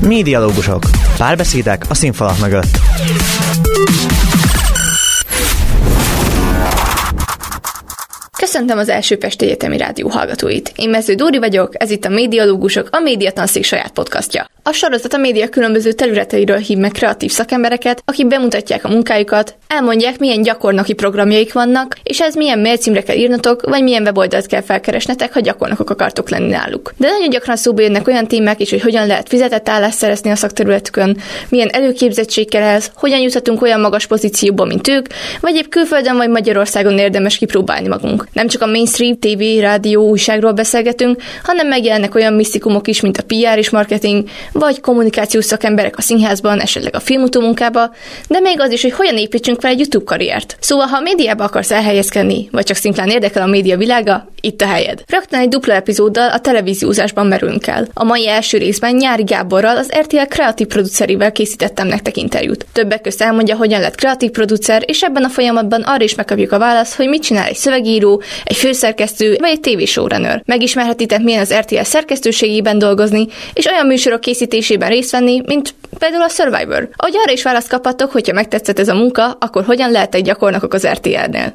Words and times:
Mi 0.00 0.22
dialógusok. 0.22 0.82
Párbeszédek 1.16 1.84
a 1.88 1.94
színfalak 1.94 2.38
mögött. 2.38 2.78
Köszöntöm 8.50 8.78
az 8.78 8.88
első 8.88 9.18
Pesti 9.18 9.44
Egyetemi 9.44 9.76
Rádió 9.76 10.08
hallgatóit. 10.08 10.72
Én 10.76 10.88
Mező 10.88 11.14
Dóri 11.14 11.38
vagyok, 11.38 11.82
ez 11.82 11.90
itt 11.90 12.04
a 12.04 12.08
Médialógusok, 12.08 12.88
a 12.90 12.98
Médiatanszék 12.98 13.64
saját 13.64 13.90
podcastja. 13.90 14.46
A 14.62 14.72
sorozat 14.72 15.12
a 15.12 15.16
média 15.16 15.48
különböző 15.48 15.92
területeiről 15.92 16.56
hív 16.56 16.78
meg 16.78 16.90
kreatív 16.90 17.30
szakembereket, 17.30 18.02
akik 18.04 18.26
bemutatják 18.26 18.84
a 18.84 18.88
munkájukat, 18.88 19.54
elmondják, 19.68 20.18
milyen 20.18 20.42
gyakornoki 20.42 20.92
programjaik 20.92 21.52
vannak, 21.52 21.96
és 22.02 22.20
ez 22.20 22.34
milyen 22.34 22.58
mailcímre 22.58 23.02
kell 23.02 23.16
írnotok, 23.16 23.62
vagy 23.68 23.82
milyen 23.82 24.02
weboldalt 24.02 24.46
kell 24.46 24.60
felkeresnetek, 24.60 25.32
ha 25.32 25.40
gyakornokok 25.40 25.90
akartok 25.90 26.30
lenni 26.30 26.48
náluk. 26.48 26.92
De 26.96 27.08
nagyon 27.10 27.30
gyakran 27.30 27.56
szóba 27.56 27.82
jönnek 27.82 28.06
olyan 28.06 28.26
témák 28.26 28.60
is, 28.60 28.70
hogy 28.70 28.82
hogyan 28.82 29.06
lehet 29.06 29.28
fizetett 29.28 29.68
állást 29.68 29.96
szerezni 29.96 30.30
a 30.30 30.36
szakterületükön, 30.36 31.16
milyen 31.48 31.68
előképzettség 31.68 32.50
kell 32.50 32.62
ehhez, 32.62 32.90
hogyan 32.94 33.20
juthatunk 33.20 33.62
olyan 33.62 33.80
magas 33.80 34.06
pozícióba, 34.06 34.64
mint 34.64 34.88
ők, 34.88 35.06
vagy 35.40 35.54
épp 35.54 35.68
külföldön 35.68 36.16
vagy 36.16 36.30
Magyarországon 36.30 36.98
érdemes 36.98 37.36
kipróbálni 37.36 37.88
magunk. 37.88 38.26
Nem 38.38 38.48
csak 38.48 38.62
a 38.62 38.66
mainstream 38.66 39.18
TV, 39.18 39.60
rádió, 39.60 40.08
újságról 40.08 40.52
beszélgetünk, 40.52 41.22
hanem 41.42 41.66
megjelennek 41.66 42.14
olyan 42.14 42.32
misztikumok 42.32 42.88
is, 42.88 43.00
mint 43.00 43.16
a 43.16 43.22
PR 43.22 43.58
és 43.58 43.70
marketing, 43.70 44.28
vagy 44.52 44.80
kommunikációs 44.80 45.44
szakemberek 45.44 45.96
a 45.96 46.00
színházban, 46.02 46.60
esetleg 46.60 46.94
a 46.94 47.00
filmutó 47.00 47.40
munkába, 47.40 47.94
de 48.28 48.40
még 48.40 48.60
az 48.60 48.72
is, 48.72 48.82
hogy 48.82 48.92
hogyan 48.92 49.16
építsünk 49.16 49.60
fel 49.60 49.70
egy 49.70 49.78
YouTube 49.78 50.04
karriert. 50.04 50.56
Szóval, 50.60 50.86
ha 50.86 50.96
a 50.96 51.00
médiába 51.00 51.44
akarsz 51.44 51.70
elhelyezkedni, 51.70 52.48
vagy 52.52 52.64
csak 52.64 52.76
szimplán 52.76 53.08
érdekel 53.08 53.42
a 53.42 53.46
média 53.46 53.76
világa, 53.76 54.28
itt 54.40 54.60
a 54.60 54.66
helyed. 54.66 55.02
Rögtön 55.06 55.40
egy 55.40 55.48
dupla 55.48 55.74
epizóddal 55.74 56.30
a 56.30 56.40
televíziózásban 56.40 57.26
merülünk 57.26 57.66
el. 57.66 57.88
A 57.94 58.04
mai 58.04 58.28
első 58.28 58.58
részben 58.58 58.94
Nyári 58.94 59.22
Gáborral, 59.22 59.76
az 59.76 59.92
RTL 60.00 60.22
kreatív 60.28 60.66
producerével 60.66 61.32
készítettem 61.32 61.86
nektek 61.86 62.16
interjút. 62.16 62.66
Többek 62.72 63.00
között 63.00 63.20
elmondja, 63.20 63.56
hogyan 63.56 63.80
lett 63.80 63.94
kreatív 63.94 64.30
producer, 64.30 64.82
és 64.86 65.02
ebben 65.02 65.24
a 65.24 65.28
folyamatban 65.28 65.82
arra 65.82 66.04
is 66.04 66.14
megkapjuk 66.14 66.52
a 66.52 66.58
választ, 66.58 66.94
hogy 66.94 67.08
mit 67.08 67.22
csinál 67.22 67.46
egy 67.46 67.56
szövegíró, 67.56 68.22
egy 68.44 68.56
főszerkesztő 68.56 69.36
vagy 69.40 69.50
egy 69.50 69.60
tévéshowrunner. 69.60 70.42
Megismerhetitek, 70.46 71.22
milyen 71.22 71.40
az 71.40 71.54
RTL 71.54 71.82
szerkesztőségében 71.82 72.78
dolgozni, 72.78 73.26
és 73.52 73.66
olyan 73.66 73.86
műsorok 73.86 74.20
készítésében 74.20 74.88
részt 74.88 75.10
venni, 75.10 75.42
mint 75.46 75.74
például 75.98 76.22
a 76.22 76.28
Survivor. 76.28 76.88
Ahogy 76.96 77.16
arra 77.16 77.32
is 77.32 77.42
választ 77.42 77.68
kaphatok, 77.68 78.10
hogyha 78.10 78.32
megtetszett 78.32 78.78
ez 78.78 78.88
a 78.88 78.94
munka, 78.94 79.36
akkor 79.40 79.64
hogyan 79.64 79.90
lehet 79.90 80.14
egy 80.14 80.24
gyakornokok 80.24 80.74
az 80.74 80.86
RTL-nél. 80.86 81.54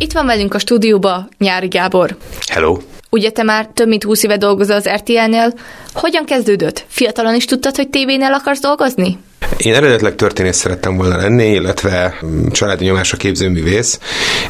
Itt 0.00 0.12
van 0.12 0.26
velünk 0.26 0.54
a 0.54 0.58
stúdióba 0.58 1.28
Nyári 1.38 1.68
Gábor. 1.68 2.16
Hello. 2.46 2.76
Ugye 3.10 3.30
te 3.30 3.42
már 3.42 3.66
több 3.74 3.88
mint 3.88 4.04
20 4.04 4.22
éve 4.22 4.36
dolgozol 4.36 4.76
az 4.76 4.88
RTL-nél. 4.88 5.52
Hogyan 5.92 6.24
kezdődött? 6.24 6.84
Fiatalon 6.88 7.34
is 7.34 7.44
tudtad, 7.44 7.76
hogy 7.76 7.88
tévénél 7.88 8.32
akarsz 8.32 8.60
dolgozni? 8.60 9.18
Én 9.56 9.74
eredetileg 9.74 10.14
történész 10.14 10.56
szerettem 10.56 10.96
volna 10.96 11.16
lenni, 11.16 11.50
illetve 11.50 12.18
mm, 12.24 12.46
családi 12.48 12.84
nyomásra 12.84 13.16
képzőművész, 13.16 13.98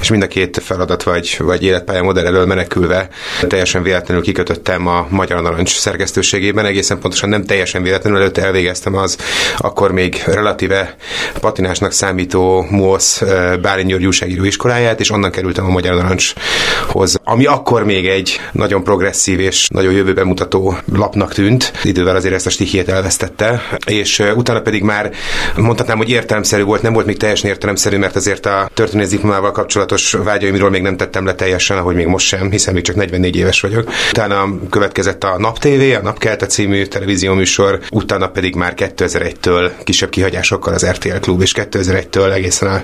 és 0.01 0.11
mind 0.11 0.23
a 0.23 0.27
két 0.27 0.61
feladat 0.65 1.03
vagy, 1.03 1.37
vagy 1.39 1.63
életpálya 1.63 2.03
modell 2.03 2.27
elől 2.27 2.47
menekülve 2.47 3.09
teljesen 3.47 3.83
véletlenül 3.83 4.23
kikötöttem 4.23 4.87
a 4.87 5.07
Magyar 5.11 5.43
Narancs 5.43 5.79
szerkesztőségében, 5.79 6.65
egészen 6.65 6.99
pontosan 6.99 7.29
nem 7.29 7.45
teljesen 7.45 7.83
véletlenül, 7.83 8.19
előtte 8.19 8.43
elvégeztem 8.43 8.95
az 8.95 9.17
akkor 9.57 9.93
még 9.93 10.23
relatíve 10.27 10.97
patinásnak 11.41 11.93
számító 11.93 12.67
MOSZ 12.71 13.23
Bálint 13.61 13.89
György 13.89 14.07
újságíró 14.07 14.45
iskoláját, 14.45 15.01
és 15.01 15.11
onnan 15.11 15.31
kerültem 15.31 15.65
a 15.65 15.71
Magyar 15.71 15.95
Narancshoz, 15.95 17.17
ami 17.25 17.47
akkor 17.47 17.85
még 17.85 18.07
egy 18.07 18.41
nagyon 18.53 18.85
progresszív 18.85 19.41
és 19.41 19.69
nagyon 19.69 19.93
jövőben 19.93 20.27
mutató 20.27 20.79
lapnak 20.93 21.33
tűnt. 21.33 21.73
Idővel 21.83 22.17
azért 22.17 22.35
ezt 22.35 22.47
a 22.47 22.51
stichiét 22.51 22.89
elvesztette, 22.89 23.63
és 23.87 24.23
utána 24.35 24.61
pedig 24.61 24.78
már 24.83 25.11
mondhatnám, 25.57 25.97
hogy 25.97 26.11
értelemszerű 26.11 26.63
volt, 26.63 26.83
nem 26.83 26.93
volt 26.93 27.07
még 27.07 27.17
teljesen 27.17 27.51
értelemszerű, 27.51 27.97
mert 27.97 28.17
azért 28.17 28.47
a 28.47 28.71
történész 28.75 29.09
diplomával 29.09 29.53
kapcsolatos 29.53 30.13
vágyaimról 30.13 30.71
még 30.71 30.83
nem 30.83 30.97
tettem 30.97 31.25
le 31.25 31.35
teljesen, 31.35 31.79
ahogy 31.79 31.95
még 31.95 32.07
most 32.07 32.27
sem, 32.27 32.51
hiszen 32.51 32.75
még 32.75 32.83
csak 32.83 32.97
44 32.97 33.37
éves 33.37 33.61
vagyok. 33.61 33.91
Utána 34.11 34.49
következett 34.71 35.25
a 35.25 35.39
Nap 35.39 35.59
TV, 35.59 35.97
a 35.99 36.03
Napkelte 36.03 36.47
című 36.47 36.85
televízióműsor, 36.85 37.81
utána 37.91 38.29
pedig 38.29 38.55
már 38.55 38.75
2001-től 38.77 39.71
kisebb 39.85 40.09
kihagyásokkal 40.11 40.75
az 40.75 40.87
RTL 40.87 41.19
Klub, 41.21 41.41
és 41.41 41.53
2001-től 41.57 42.33
egészen 42.33 42.69
a 42.69 42.83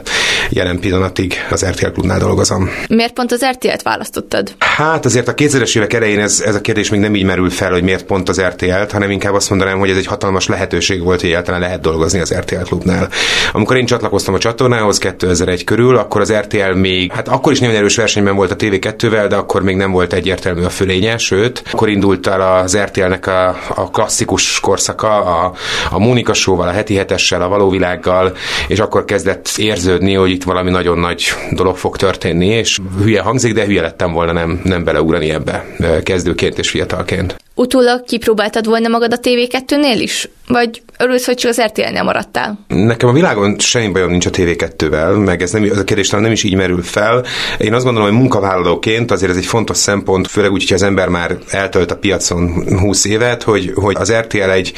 jelen 0.51 0.79
pillanatig 0.79 1.35
az 1.51 1.65
RTL 1.67 1.87
Klubnál 1.87 2.19
dolgozom. 2.19 2.71
Miért 2.89 3.13
pont 3.13 3.33
az 3.33 3.45
RTL-t 3.51 3.83
választottad? 3.83 4.55
Hát 4.59 5.05
azért 5.05 5.29
a 5.29 5.35
2000-es 5.35 5.77
évek 5.77 5.93
elején 5.93 6.21
ez, 6.21 6.41
ez 6.41 6.55
a 6.55 6.61
kérdés 6.61 6.91
még 6.91 7.01
nem 7.01 7.15
így 7.15 7.25
merül 7.25 7.51
fel, 7.51 7.71
hogy 7.71 7.83
miért 7.83 8.05
pont 8.05 8.29
az 8.29 8.41
RTL-t, 8.41 8.93
hanem 8.93 9.11
inkább 9.11 9.35
azt 9.35 9.51
mondanám, 9.51 9.79
hogy 9.79 9.91
ez 9.91 9.97
egy 9.97 10.07
hatalmas 10.07 10.47
lehetőség 10.47 11.03
volt, 11.03 11.21
hogy 11.21 11.29
egyáltalán 11.29 11.61
lehet 11.61 11.81
dolgozni 11.85 12.21
az 12.21 12.35
RTL 12.35 12.63
klubnál. 12.63 13.09
Amikor 13.53 13.77
én 13.77 13.87
csatlakoztam 13.87 14.35
a 14.35 14.39
csatornához 14.39 14.99
2001 14.99 15.65
körül, 15.65 15.97
akkor 15.97 16.21
az 16.21 16.33
RTL 16.33 16.73
még, 16.75 17.13
hát 17.13 17.29
akkor 17.29 17.53
is 17.53 17.61
nagyon 17.61 17.77
erős 17.77 17.97
versenyben 17.97 18.37
volt 18.37 18.51
a 18.51 18.57
TV2-vel, 18.57 19.27
de 19.29 19.37
akkor 19.37 19.63
még 19.63 19.77
nem 19.77 19.91
volt 19.91 20.13
egyértelmű 20.13 20.63
a 20.63 20.69
fölénye, 20.69 21.19
sőt, 21.19 21.63
akkor 21.73 21.89
indult 21.89 22.27
el 22.27 22.41
az 22.41 22.77
RTL-nek 22.77 23.27
a, 23.27 23.49
a 23.75 23.91
klasszikus 23.91 24.61
korszaka, 24.61 25.25
a, 25.25 25.53
a 25.91 25.99
Mónika 25.99 26.35
Show-val, 26.35 26.69
a 26.69 26.73
heti 26.73 26.95
hetessel, 26.97 27.43
a 27.43 27.49
való 27.49 27.71
világgal, 27.71 28.37
és 28.69 28.79
akkor 28.79 29.05
kezdett 29.05 29.49
érződni, 29.57 30.15
hogy 30.15 30.31
itt 30.31 30.45
valami 30.45 30.71
nagyon 30.71 30.99
nagy 30.99 31.25
dolog 31.51 31.77
fog 31.77 31.97
történni, 31.97 32.47
és 32.47 32.79
hülye 33.03 33.21
hangzik, 33.21 33.55
de 33.55 33.65
hülye 33.65 33.83
lettem 33.83 34.13
volna 34.13 34.33
nem, 34.33 34.61
nem 34.65 34.85
beleugrani 34.85 35.31
ebbe 35.31 35.67
kezdőként 36.03 36.59
és 36.59 36.71
fiatalként. 36.71 37.37
Utólag 37.55 38.05
kipróbáltad 38.05 38.67
volna 38.67 38.89
magad 38.89 39.13
a 39.13 39.19
TV2-nél 39.19 39.97
is? 39.99 40.29
Vagy 40.47 40.83
örülsz, 41.05 41.27
hogy 41.27 41.37
csak 41.37 41.51
az 41.51 41.61
RTL-nél 41.61 42.03
maradtál? 42.03 42.59
Nekem 42.69 43.09
a 43.09 43.13
világon 43.13 43.59
semmi 43.59 43.89
bajom 43.89 44.11
nincs 44.11 44.27
a 44.27 44.31
TV2-vel, 44.31 45.25
meg 45.25 45.43
ez, 45.43 45.51
nem, 45.51 45.69
az 45.71 45.79
a 45.79 45.85
kérdés 45.85 46.11
nem 46.11 46.33
is 46.33 46.43
így 46.43 46.55
merül 46.55 46.83
fel. 46.83 47.25
Én 47.59 47.75
azt 47.75 47.85
gondolom, 47.85 48.09
hogy 48.09 48.19
munkavállalóként 48.19 49.11
azért 49.11 49.31
ez 49.31 49.37
egy 49.37 49.47
fontos 49.47 49.77
szempont, 49.77 50.27
főleg 50.27 50.51
úgy, 50.51 50.63
hogy 50.63 50.77
az 50.77 50.83
ember 50.83 51.09
már 51.09 51.37
eltölt 51.49 51.91
a 51.91 51.97
piacon 51.97 52.65
20 52.79 53.05
évet, 53.05 53.43
hogy, 53.43 53.73
hogy 53.75 53.97
az 53.99 54.13
RTL 54.13 54.51
egy, 54.51 54.73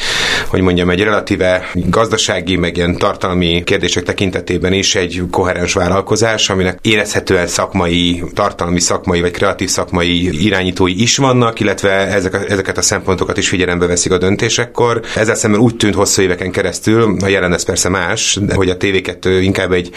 hogy 0.47 0.61
mondjam, 0.61 0.89
egy 0.89 1.03
relatíve 1.03 1.69
gazdasági, 1.73 2.55
meg 2.55 2.77
ilyen 2.77 2.97
tartalmi 2.97 3.63
kérdések 3.63 4.03
tekintetében 4.03 4.73
is 4.73 4.95
egy 4.95 5.21
koherens 5.31 5.73
vállalkozás, 5.73 6.49
aminek 6.49 6.79
érezhetően 6.81 7.47
szakmai, 7.47 8.23
tartalmi 8.33 8.79
szakmai, 8.79 9.21
vagy 9.21 9.31
kreatív 9.31 9.69
szakmai 9.69 10.45
irányítói 10.45 11.01
is 11.01 11.17
vannak, 11.17 11.59
illetve 11.59 11.91
ezek 11.91 12.45
ezeket 12.49 12.77
a 12.77 12.81
szempontokat 12.81 13.37
is 13.37 13.49
figyelembe 13.49 13.85
veszik 13.85 14.11
a 14.11 14.17
döntésekkor. 14.17 15.01
Ezzel 15.15 15.35
szemben 15.35 15.59
úgy 15.59 15.75
tűnt 15.75 15.95
hosszú 15.95 16.16
éveken 16.17 16.51
keresztül, 16.51 17.15
a 17.23 17.27
jelen 17.27 17.53
ez 17.53 17.63
persze 17.63 17.89
más, 17.89 18.39
de 18.41 18.55
hogy 18.55 18.69
a 18.69 18.77
TV2 18.77 19.39
inkább 19.41 19.71
egy 19.71 19.89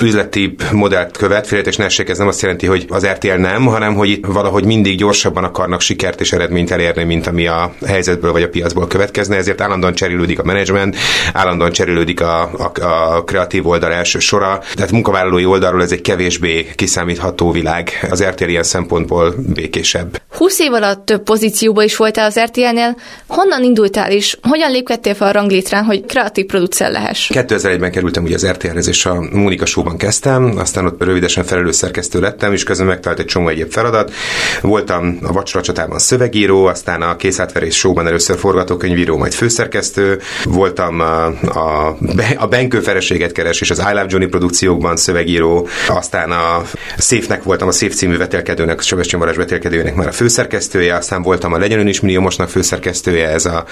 üzleti 0.00 0.54
modellt 0.72 1.16
követ, 1.16 1.46
félretés 1.46 1.76
ne 1.76 1.86
ez 2.06 2.18
nem 2.18 2.28
azt 2.28 2.42
jelenti, 2.42 2.66
hogy 2.66 2.86
az 2.88 3.06
RTL 3.06 3.32
nem, 3.32 3.66
hanem 3.66 3.94
hogy 3.94 4.08
itt 4.08 4.26
valahogy 4.26 4.64
mindig 4.64 4.96
gyorsabban 4.96 5.44
akarnak 5.44 5.80
sikert 5.80 6.20
és 6.20 6.32
eredményt 6.32 6.70
elérni, 6.70 7.04
mint 7.04 7.26
ami 7.26 7.46
a 7.46 7.74
helyzetből 7.86 8.32
vagy 8.32 8.42
a 8.42 8.48
piacból 8.48 8.86
következne, 8.86 9.36
ezért 9.36 9.60
állandóan 9.60 9.94
cserélődik 9.94 10.38
a 10.38 10.44
menedzsment, 10.44 10.96
állandóan 11.32 11.72
cserélődik 11.72 12.20
a, 12.20 12.42
a, 12.42 12.72
a 12.84 13.24
kreatív 13.24 13.66
oldal 13.66 13.92
első 13.92 14.18
sora, 14.18 14.62
tehát 14.74 14.90
munkavállalói 14.90 15.44
oldalról 15.44 15.82
ez 15.82 15.92
egy 15.92 16.00
kevésbé 16.00 16.66
kiszámítható 16.74 17.50
világ. 17.50 18.06
Az 18.10 18.24
RTL 18.24 18.48
ilyen 18.48 18.62
szempontból 18.62 19.34
békésebb. 19.54 20.20
20 20.36 20.58
év 20.58 20.72
alatt 20.72 21.06
több 21.06 21.22
pozícióba 21.22 21.82
is 21.82 21.96
voltál 21.96 22.26
az 22.26 22.40
RTL-nél. 22.40 22.96
Honnan 23.26 23.62
indultál 23.62 24.12
is? 24.12 24.38
Hogyan 24.42 24.70
lépkedtél 24.70 25.14
fel 25.14 25.28
a 25.28 25.32
ranglétrán, 25.50 25.84
hogy 25.84 26.04
kreatív 26.06 26.46
producer 26.46 26.90
lehess? 26.90 27.30
2001-ben 27.34 27.90
kerültem 27.90 28.24
ugye 28.24 28.34
az 28.34 28.46
RTL-hez, 28.46 28.88
és 28.88 29.06
a 29.06 29.20
Mónika 29.32 29.66
Show-ban 29.66 29.96
kezdtem, 29.96 30.52
aztán 30.56 30.86
ott 30.86 31.04
rövidesen 31.04 31.44
felelős 31.44 31.76
szerkesztő 31.76 32.20
lettem, 32.20 32.52
és 32.52 32.62
közben 32.62 32.86
megtalált 32.86 33.20
egy 33.20 33.26
csomó 33.26 33.48
egyéb 33.48 33.70
feladat. 33.70 34.12
Voltam 34.60 35.18
a 35.22 35.32
Vacsora 35.32 35.64
csatában 35.64 35.98
szövegíró, 35.98 36.64
aztán 36.64 37.02
a 37.02 37.16
Készátverés 37.16 37.76
Show-ban 37.76 38.06
először 38.06 38.38
forgatókönyvíró, 38.38 39.16
majd 39.16 39.32
főszerkesztő. 39.32 40.20
Voltam 40.44 41.00
a, 41.00 41.26
a, 41.26 41.96
a 42.36 42.46
Benkő 42.46 42.80
feleséget 42.80 43.32
keres, 43.32 43.60
és 43.60 43.70
az 43.70 43.78
I 43.78 43.82
Love 43.82 44.06
Johnny 44.08 44.26
produkciókban 44.26 44.96
szövegíró, 44.96 45.68
aztán 45.88 46.30
a 46.30 46.62
Széfnek 46.98 47.42
voltam, 47.42 47.68
a 47.68 47.72
Széf 47.72 47.94
című 47.94 48.16
vetélkedőnek, 48.16 48.80
Sebestyén 48.80 49.20
Varázs 49.20 49.36
vetélkedőnek 49.36 49.94
már 49.94 50.06
a 50.06 50.12
főszerkesztője, 50.12 50.94
aztán 50.94 51.22
voltam 51.22 51.52
a 51.52 51.58
Legyen 51.58 51.88
is 51.88 52.00
milliómosnak 52.00 52.48
főszerkesztője, 52.48 53.28
ez 53.28 53.46
a 53.46 53.64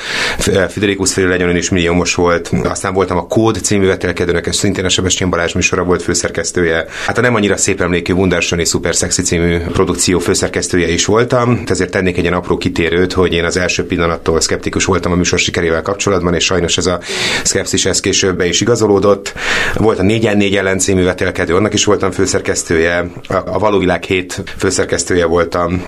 Fidelikus 0.69 1.13
fél 1.13 1.27
Legyen 1.29 1.57
is 1.57 1.68
és 1.69 1.75
milliómos 1.75 2.15
volt. 2.15 2.51
Aztán 2.65 2.93
voltam 2.95 3.17
a 3.17 3.27
Kód 3.27 3.57
című 3.63 3.87
vetélkedőnek, 3.87 4.47
és 4.47 4.57
szintén 4.57 4.85
a 4.85 4.89
Sebestyén 4.89 5.31
Balázs 5.31 5.53
műsora 5.53 5.85
volt 5.85 6.03
főszerkesztője. 6.03 6.87
Hát 7.07 7.19
a 7.19 7.21
nem 7.21 7.35
annyira 7.35 7.57
szép 7.57 7.81
emlékű 7.81 8.13
Wunderson 8.13 8.59
és 8.59 8.69
Super 8.69 8.95
Sexy 8.95 9.23
című 9.23 9.59
produkció 9.59 10.19
főszerkesztője 10.19 10.89
is 10.89 11.05
voltam, 11.05 11.63
ezért 11.67 11.91
tennék 11.91 12.19
egy 12.19 12.27
apró 12.27 12.57
kitérőt, 12.57 13.13
hogy 13.13 13.33
én 13.33 13.45
az 13.45 13.57
első 13.57 13.87
pillanattól 13.87 14.41
szkeptikus 14.41 14.85
voltam 14.85 15.13
a 15.13 15.15
műsor 15.15 15.39
sikerével 15.39 15.83
kapcsolatban, 15.83 16.35
és 16.35 16.45
sajnos 16.45 16.77
ez 16.77 16.87
a 16.87 17.01
szkepszis 17.45 17.87
ez 17.87 18.01
később 18.01 18.37
be 18.37 18.47
is 18.47 18.61
igazolódott. 18.61 19.35
Volt 19.75 19.99
a 19.99 20.03
4 20.03 20.37
4 20.37 20.57
ellen 20.57 20.79
című 20.79 21.05
vetélkedő, 21.05 21.55
annak 21.55 21.75
is 21.75 21.85
voltam 21.85 22.11
főszerkesztője, 22.11 23.11
a, 23.29 23.35
a 23.35 23.59
Valóvilág 23.59 24.03
7 24.03 24.43
főszerkesztője 24.59 25.25
voltam, 25.25 25.85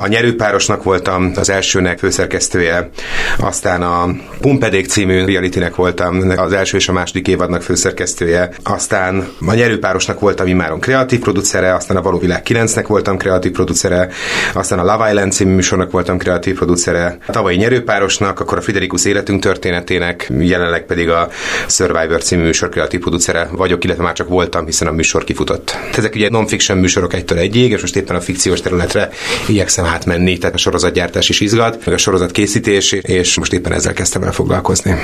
a 0.00 0.06
nyerőpárosnak 0.06 0.82
voltam 0.82 1.32
az 1.36 1.50
elsőnek 1.50 1.98
főszerkesztője, 1.98 2.90
aztán 3.38 3.82
a 3.82 4.08
Pumpedék 4.40 4.86
című 4.86 5.17
realitynek 5.26 5.74
voltam 5.74 6.32
az 6.36 6.52
első 6.52 6.76
és 6.76 6.88
a 6.88 6.92
második 6.92 7.28
évadnak 7.28 7.62
főszerkesztője, 7.62 8.50
aztán 8.62 9.28
a 9.46 9.54
nyerőpárosnak 9.54 10.20
voltam 10.20 10.46
immáron 10.46 10.80
kreatív 10.80 11.20
producere, 11.20 11.74
aztán 11.74 11.96
a 11.96 12.02
Valóvilág 12.02 12.42
9-nek 12.48 12.84
voltam 12.86 13.16
kreatív 13.16 13.52
producere, 13.52 14.08
aztán 14.54 14.78
a 14.78 14.84
Love 14.84 15.08
Island 15.08 15.32
című 15.32 15.54
műsornak 15.54 15.90
voltam 15.90 16.18
kreatív 16.18 16.56
producere, 16.56 17.18
a 17.26 17.32
tavalyi 17.32 17.56
nyerőpárosnak, 17.56 18.40
akkor 18.40 18.58
a 18.58 18.60
Friderikus 18.60 19.04
életünk 19.04 19.40
történetének, 19.42 20.32
jelenleg 20.38 20.86
pedig 20.86 21.08
a 21.08 21.28
Survivor 21.66 22.22
című 22.22 22.42
műsor 22.42 22.68
kreatív 22.68 23.00
producere 23.00 23.48
vagyok, 23.52 23.84
illetve 23.84 24.02
már 24.02 24.14
csak 24.14 24.28
voltam, 24.28 24.64
hiszen 24.64 24.88
a 24.88 24.92
műsor 24.92 25.24
kifutott. 25.24 25.76
Ezek 25.96 26.14
ugye 26.14 26.30
non-fiction 26.30 26.78
műsorok 26.78 27.14
egytől 27.14 27.38
egyig, 27.38 27.70
és 27.70 27.80
most 27.80 27.96
éppen 27.96 28.16
a 28.16 28.20
fikciós 28.20 28.60
területre 28.60 29.08
igyekszem 29.46 29.84
átmenni, 29.84 30.38
tehát 30.38 30.54
a 30.54 30.58
sorozatgyártás 30.58 31.28
is 31.28 31.40
izgat, 31.40 31.84
meg 31.84 31.94
a 31.94 31.98
sorozat 31.98 32.30
készítés, 32.30 32.92
és 32.92 33.36
most 33.36 33.52
éppen 33.52 33.72
ezzel 33.72 33.92
kezdtem 33.92 34.22
el 34.22 34.32
foglalkozni, 34.32 34.94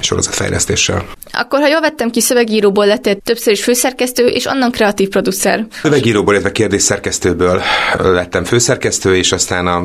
sorozatfejlesztéssel. 0.00 1.04
Akkor, 1.32 1.60
ha 1.60 1.68
jól 1.68 1.80
vettem 1.80 2.10
ki, 2.10 2.20
szövegíróból 2.20 2.86
lettél 2.86 3.16
többször 3.16 3.52
is 3.52 3.62
főszerkesztő, 3.62 4.26
és 4.26 4.46
annan 4.46 4.70
kreatív 4.70 5.08
producer. 5.08 5.66
Szövegíróból, 5.82 6.32
illetve 6.32 6.52
kérdésszerkesztőből 6.52 7.62
lettem 7.98 8.44
főszerkesztő, 8.44 9.16
és 9.16 9.32
aztán 9.32 9.66
a, 9.66 9.76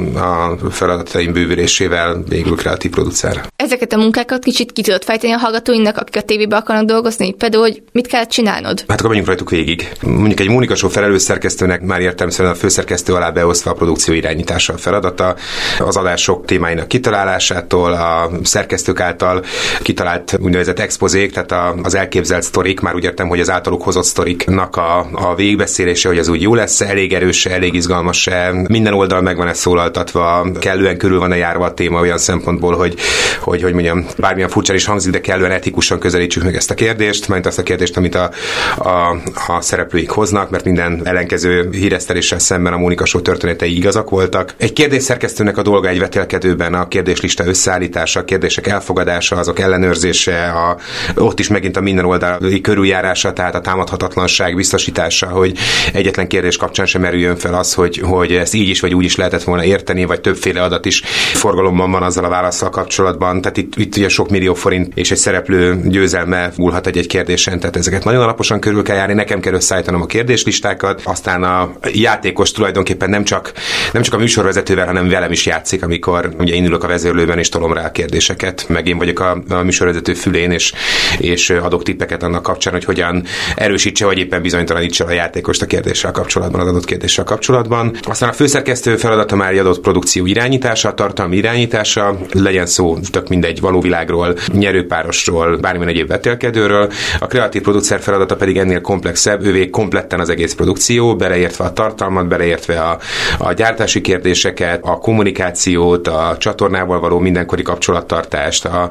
a 0.51 0.57
feladataim 0.69 1.33
bővülésével 1.33 2.23
végül 2.29 2.55
kreatív 2.55 2.91
producer. 2.91 3.45
Ezeket 3.55 3.93
a 3.93 3.97
munkákat 3.97 4.43
kicsit 4.43 4.71
ki 4.71 4.81
tudod 4.81 5.03
fejteni 5.03 5.33
a 5.33 5.37
hallgatóinknak, 5.37 5.97
akik 5.97 6.15
a 6.15 6.21
tévébe 6.21 6.55
akarnak 6.55 6.85
dolgozni? 6.85 7.33
Például, 7.33 7.63
hogy 7.63 7.81
mit 7.91 8.07
kellett 8.07 8.29
csinálnod? 8.29 8.83
Hát 8.87 8.97
akkor 8.97 9.07
menjünk 9.07 9.27
rajtuk 9.27 9.49
végig. 9.49 9.91
Mondjuk 10.01 10.39
egy 10.39 10.49
Mónika 10.49 10.75
Show 10.75 10.89
felelős 10.89 11.21
szerkesztőnek 11.21 11.81
már 11.81 12.01
értelmszerűen 12.01 12.53
a 12.53 12.57
főszerkesztő 12.57 13.13
alá 13.13 13.29
beosztva 13.29 13.71
a 13.71 13.73
produkció 13.73 14.13
irányítása 14.13 14.73
a 14.73 14.77
feladata, 14.77 15.35
az 15.79 15.97
adások 15.97 16.45
témáinak 16.45 16.87
kitalálásától, 16.87 17.93
a 17.93 18.29
szerkesztők 18.43 18.99
által 18.99 19.43
kitalált 19.81 20.37
úgynevezett 20.41 20.79
expozék, 20.79 21.31
tehát 21.31 21.75
az 21.83 21.95
elképzelt 21.95 22.43
sztorik, 22.43 22.79
már 22.79 22.95
úgy 22.95 23.03
értem, 23.03 23.27
hogy 23.27 23.39
az 23.39 23.49
általuk 23.49 23.83
hozott 23.83 24.03
sztoriknak 24.03 24.75
a, 24.75 25.07
a 25.11 25.35
végigbeszélése, 25.35 26.07
hogy 26.07 26.17
az 26.17 26.27
úgy 26.27 26.41
jó 26.41 26.55
lesz, 26.55 26.81
elég 26.81 27.13
erős, 27.13 27.45
elég 27.45 27.73
izgalmas, 27.73 28.29
minden 28.67 28.93
oldal 28.93 29.21
meg 29.21 29.37
van 29.37 29.47
ez 29.47 29.57
szólaltatva, 29.57 30.47
kellően 30.59 30.97
körül 30.97 31.19
van 31.19 31.31
a 31.31 31.35
járva 31.35 31.65
a 31.65 31.73
téma 31.73 31.99
olyan 31.99 32.17
szempontból, 32.17 32.75
hogy, 32.75 32.95
hogy, 33.39 33.61
hogy 33.61 33.73
mondjam, 33.73 34.05
bármilyen 34.17 34.49
furcsa 34.49 34.73
is 34.73 34.85
hangzik, 34.85 35.11
de 35.11 35.21
kellően 35.21 35.51
etikusan 35.51 35.99
közelítsük 35.99 36.43
meg 36.43 36.55
ezt 36.55 36.71
a 36.71 36.73
kérdést, 36.73 37.27
mert 37.27 37.45
azt 37.45 37.59
a 37.59 37.63
kérdést, 37.63 37.97
amit 37.97 38.15
a, 38.15 38.31
a, 38.77 39.17
a 39.47 39.61
szereplőik 39.61 40.09
hoznak, 40.09 40.49
mert 40.49 40.63
minden 40.63 41.01
ellenkező 41.03 41.69
híreszteléssel 41.71 42.39
szemben 42.39 42.73
a 42.73 42.77
Mónika 42.77 43.05
Show 43.05 43.21
történetei 43.21 43.75
igazak 43.75 44.09
voltak. 44.09 44.53
Egy 44.57 44.73
kérdés 44.73 45.03
szerkesztőnek 45.03 45.57
a 45.57 45.61
dolga 45.61 45.87
egy 45.87 45.99
vetélkedőben 45.99 46.73
a 46.73 46.87
kérdéslista 46.87 47.45
összeállítása, 47.45 48.19
a 48.19 48.23
kérdések 48.23 48.67
elfogadása, 48.67 49.35
azok 49.35 49.56
ellenőrzése, 49.59 50.47
a, 50.47 50.77
ott 51.15 51.39
is 51.39 51.47
megint 51.47 51.77
a 51.77 51.81
minden 51.81 52.05
oldali 52.05 52.61
körüljárása, 52.61 53.33
tehát 53.33 53.55
a 53.55 53.61
támadhatatlanság 53.61 54.55
biztosítása, 54.55 55.27
hogy 55.27 55.57
egyetlen 55.93 56.27
kérdés 56.27 56.57
kapcsán 56.57 56.85
sem 56.85 57.01
merüljön 57.01 57.35
fel 57.35 57.53
az, 57.53 57.73
hogy, 57.73 57.97
hogy 57.97 58.31
ezt 58.31 58.53
így 58.53 58.69
is 58.69 58.79
vagy 58.79 58.93
úgy 58.93 59.05
is 59.05 59.15
lehetett 59.15 59.43
volna 59.43 59.63
érteni, 59.63 60.05
vagy 60.05 60.21
többféle 60.21 60.63
adat 60.63 60.85
is 60.85 61.01
forgalomban 61.33 61.91
van 61.91 62.03
azzal 62.03 62.23
a 62.23 62.29
válaszsal 62.29 62.69
kapcsolatban. 62.69 63.41
Tehát 63.41 63.57
itt, 63.57 63.75
itt 63.75 63.95
ugye 63.95 64.09
sok 64.09 64.29
millió 64.29 64.53
forint 64.53 64.97
és 64.97 65.11
egy 65.11 65.17
szereplő 65.17 65.81
győzelme 65.85 66.51
múlhat 66.57 66.87
egy-egy 66.87 67.07
kérdésen, 67.07 67.59
tehát 67.59 67.75
ezeket 67.75 68.03
nagyon 68.03 68.21
alaposan 68.21 68.59
körül 68.59 68.83
kell 68.83 68.95
járni, 68.95 69.13
nekem 69.13 69.39
kell 69.39 69.53
összeállítanom 69.53 70.01
a 70.01 70.05
kérdéslistákat, 70.05 71.01
aztán 71.03 71.43
a 71.43 71.71
játékos 71.93 72.51
tulajdonképpen 72.51 73.09
nem 73.09 73.23
csak, 73.23 73.51
nem 73.93 74.01
csak 74.01 74.13
a 74.13 74.17
műsorvezetővel, 74.17 74.85
hanem 74.85 75.09
velem 75.09 75.31
is 75.31 75.45
játszik, 75.45 75.83
amikor 75.83 76.29
ugye 76.39 76.57
ülök 76.59 76.83
a 76.83 76.87
vezérlőben 76.87 77.37
és 77.37 77.49
tolom 77.49 77.73
rá 77.73 77.85
a 77.85 77.91
kérdéseket, 77.91 78.65
meg 78.67 78.87
én 78.87 78.97
vagyok 78.97 79.19
a, 79.19 79.43
a 79.55 79.63
műsorvezető 79.63 80.13
fülén, 80.13 80.51
és, 80.51 80.73
és 81.17 81.49
adok 81.49 81.83
tippeket 81.83 82.23
annak 82.23 82.43
kapcsán, 82.43 82.73
hogy 82.73 82.83
hogyan 82.83 83.23
erősítse, 83.55 84.05
vagy 84.05 84.17
éppen 84.17 84.41
bizonytalanítsa 84.41 85.05
a 85.05 85.11
játékost 85.11 85.61
a 85.61 85.65
kérdéssel 85.65 86.11
kapcsolatban, 86.11 86.61
az 86.61 86.67
adott 86.67 86.85
kérdéssel 86.85 87.23
kapcsolatban. 87.23 87.95
Aztán 88.01 88.29
a 88.29 88.33
főszerkesztő 88.33 88.95
feladata 88.95 89.35
már 89.35 89.51
egy 89.51 89.57
adott 89.57 89.79
produkció 89.79 90.25
irányítása, 90.25 90.93
tartalmi 90.93 91.35
irányítása, 91.35 92.17
legyen 92.31 92.65
szó 92.65 92.97
tök 93.11 93.27
mindegy 93.27 93.59
valóvilágról, 93.59 94.35
nyerőpárosról, 94.53 95.57
bármilyen 95.57 95.89
egyéb 95.89 96.07
vetélkedőről. 96.07 96.91
A 97.19 97.27
kreatív 97.27 97.61
producer 97.61 97.99
feladata 97.99 98.35
pedig 98.35 98.57
ennél 98.57 98.81
komplexebb, 98.81 99.45
ővé 99.45 99.69
kompletten 99.69 100.19
az 100.19 100.29
egész 100.29 100.53
produkció, 100.53 101.15
beleértve 101.15 101.65
a 101.65 101.73
tartalmat, 101.73 102.27
beleértve 102.27 102.81
a, 102.81 102.99
a 103.37 103.53
gyártási 103.53 104.01
kérdéseket, 104.01 104.79
a 104.83 104.97
kommunikációt, 104.97 106.07
a 106.07 106.35
csatornával 106.39 106.99
való 106.99 107.19
mindenkori 107.19 107.61
kapcsolattartást. 107.61 108.65
A, 108.65 108.89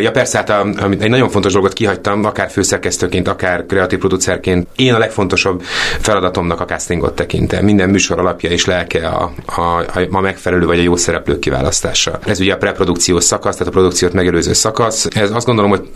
ja 0.00 0.10
persze, 0.10 0.36
hát 0.36 0.50
a, 0.50 0.60
a, 0.60 0.88
egy 1.00 1.10
nagyon 1.10 1.28
fontos 1.28 1.52
dolgot 1.52 1.72
kihagytam, 1.72 2.24
akár 2.24 2.50
főszerkesztőként, 2.50 3.28
akár 3.28 3.66
kreatív 3.66 3.98
producerként. 3.98 4.68
Én 4.76 4.94
a 4.94 4.98
legfontosabb 4.98 5.62
feladatomnak 6.00 6.60
a 6.60 6.64
castingot 6.64 7.14
tekintem. 7.14 7.64
Minden 7.64 7.90
műsor 7.90 8.18
alapja 8.18 8.50
és 8.50 8.64
lelke 8.64 9.08
a, 9.08 9.32
a, 9.46 9.84
a 10.10 10.20
megfelelő 10.20 10.66
vagy 10.66 10.78
a 10.78 10.82
jó 10.82 10.96
szereplők 10.96 11.38
kiválasztása. 11.38 12.18
Ez 12.24 12.40
ugye 12.40 12.52
a 12.52 12.56
preprodukciós 12.56 13.24
szakasz, 13.24 13.56
tehát 13.56 13.72
a 13.72 13.76
produkciót 13.76 14.12
megelőző 14.12 14.52
szakasz. 14.52 15.08
Ez 15.10 15.30
azt 15.30 15.46
gondolom, 15.46 15.70
hogy 15.70 15.88